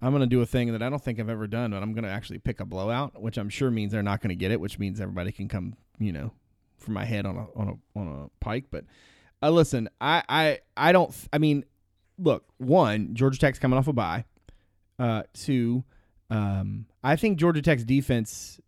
[0.02, 2.08] I'm gonna do a thing that I don't think I've ever done, but I'm gonna
[2.08, 5.00] actually pick a blowout, which I'm sure means they're not gonna get it, which means
[5.00, 6.32] everybody can come, you know,
[6.78, 8.66] for my head on a on a on a pike.
[8.70, 8.84] But
[9.42, 11.14] uh, listen, I I I don't.
[11.32, 11.64] I mean,
[12.18, 14.24] look, one, Georgia Tech's coming off a bye.
[14.98, 15.84] Uh, two,
[16.30, 18.60] um, I think Georgia Tech's defense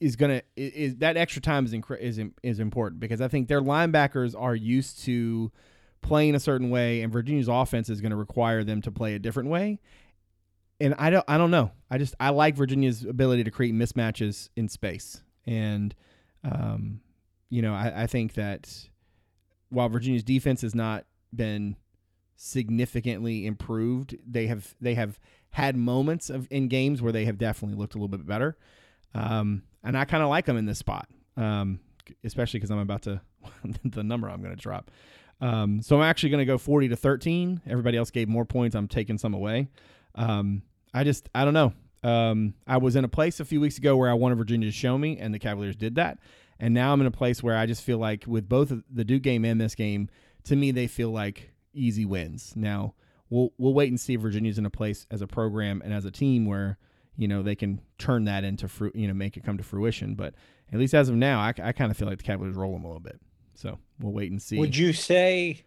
[0.00, 3.60] is gonna is that extra time is incre- is is important because I think their
[3.60, 5.52] linebackers are used to
[6.02, 9.18] playing a certain way, and Virginia's offense is going to require them to play a
[9.18, 9.78] different way.
[10.80, 11.72] And I don't I don't know.
[11.90, 15.94] I just I like Virginia's ability to create mismatches in space, and
[16.42, 17.00] um,
[17.50, 18.88] you know I, I think that
[19.68, 21.76] while Virginia's defense has not been
[22.36, 25.20] significantly improved, they have they have
[25.50, 28.56] had moments of in games where they have definitely looked a little bit better.
[29.14, 31.80] Um, and I kind of like them in this spot, um,
[32.24, 33.20] especially because I'm about to
[33.84, 34.90] the number I'm going to drop.
[35.40, 37.62] Um, so I'm actually going to go 40 to 13.
[37.66, 38.76] Everybody else gave more points.
[38.76, 39.68] I'm taking some away.
[40.14, 40.62] Um,
[40.92, 41.72] I just I don't know.
[42.02, 44.72] Um, I was in a place a few weeks ago where I wanted Virginia to
[44.72, 46.18] show me, and the Cavaliers did that.
[46.58, 49.22] And now I'm in a place where I just feel like with both the Duke
[49.22, 50.08] game and this game,
[50.44, 52.52] to me they feel like easy wins.
[52.54, 52.94] Now
[53.30, 56.10] we'll we'll wait and see Virginia's in a place as a program and as a
[56.10, 56.78] team where
[57.16, 60.14] you know they can turn that into fruit, you know, make it come to fruition.
[60.14, 60.34] But
[60.72, 62.84] at least as of now, I, I kind of feel like the Cavaliers roll them
[62.84, 63.20] a little bit.
[63.54, 64.58] So we'll wait and see.
[64.58, 65.64] Would you say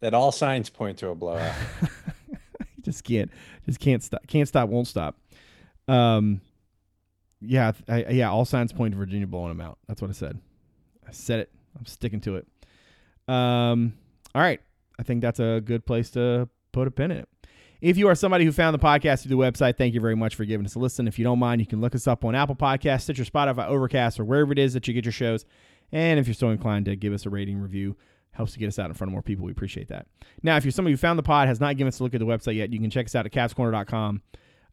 [0.00, 1.54] that all signs point to a blowout?
[2.82, 3.30] just can't
[3.66, 5.16] just can't stop can't stop won't stop
[5.88, 6.40] um
[7.40, 10.38] yeah I, yeah all signs point to virginia blowing them out that's what i said
[11.06, 12.46] i said it i'm sticking to it
[13.28, 13.94] um
[14.34, 14.60] all right
[14.98, 17.28] i think that's a good place to put a pin in it
[17.80, 20.34] if you are somebody who found the podcast through the website thank you very much
[20.34, 22.34] for giving us a listen if you don't mind you can look us up on
[22.34, 25.44] apple Podcasts, stitcher spotify overcast or wherever it is that you get your shows
[25.92, 27.96] and if you're so inclined to give us a rating review
[28.32, 30.06] helps to get us out in front of more people we appreciate that
[30.42, 32.20] now, if you're somebody who found the pod, has not given us a look at
[32.20, 34.22] the website yet, you can check us out at cavscorner.com.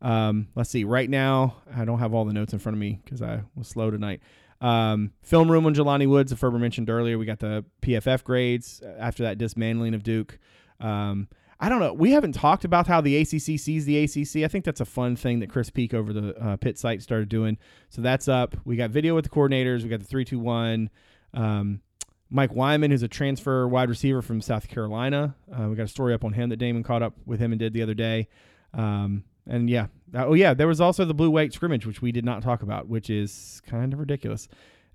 [0.01, 0.83] Um, let's see.
[0.83, 3.67] Right now, I don't have all the notes in front of me because I was
[3.67, 4.21] slow tonight.
[4.61, 7.17] Um, film room on Jelani Woods, the Ferber mentioned earlier.
[7.17, 10.39] We got the PFF grades after that dismantling of Duke.
[10.79, 11.27] Um,
[11.59, 11.93] I don't know.
[11.93, 14.43] We haven't talked about how the ACC sees the ACC.
[14.43, 17.29] I think that's a fun thing that Chris Peak over the uh, Pitt site started
[17.29, 17.57] doing.
[17.89, 18.55] So that's up.
[18.63, 19.81] We got video with the coordinators.
[19.81, 20.89] We got the three two one.
[21.33, 21.81] Um,
[22.29, 25.35] Mike Wyman, who's a transfer wide receiver from South Carolina.
[25.51, 27.59] Uh, we got a story up on him that Damon caught up with him and
[27.59, 28.27] did the other day.
[28.73, 32.25] Um, and yeah, oh yeah, there was also the blue white scrimmage, which we did
[32.25, 34.47] not talk about, which is kind of ridiculous.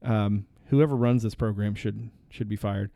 [0.03, 2.91] Um, whoever runs this program should should be fired.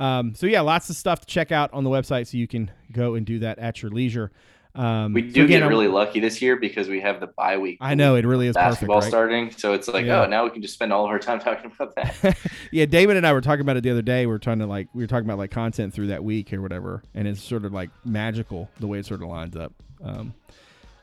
[0.00, 2.70] Um, so yeah, lots of stuff to check out on the website, so you can
[2.92, 4.32] go and do that at your leisure.
[4.74, 7.26] Um, We so do again, get I'm- really lucky this year because we have the
[7.26, 7.76] bye week.
[7.82, 9.20] I know it really is basketball perfect, right?
[9.20, 10.22] starting, so it's like, Yeah.
[10.22, 12.38] oh, now we can just spend all of our time talking about that.
[12.70, 14.24] yeah, David and I were talking about it the other day.
[14.24, 16.62] We are trying to like we were talking about like content through that week or
[16.62, 19.74] whatever, and it's sort of like magical the way it sort of lines up.
[20.02, 20.32] Um,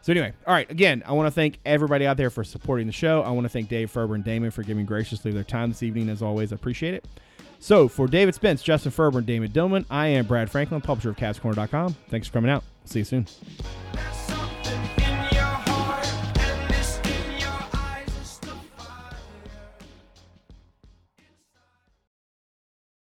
[0.02, 0.70] so anyway, all right.
[0.72, 3.22] Again, I want to thank everybody out there for supporting the show.
[3.22, 6.10] I want to thank Dave Ferber and Damon for giving graciously their time this evening.
[6.10, 7.06] As always, I appreciate it.
[7.60, 11.18] So for David Spence, Justin Ferber, and Damon Dillman, I am Brad Franklin, publisher of
[11.18, 11.96] CavsCorner.com.
[12.10, 12.64] Thanks for coming out.
[12.86, 13.28] See you soon.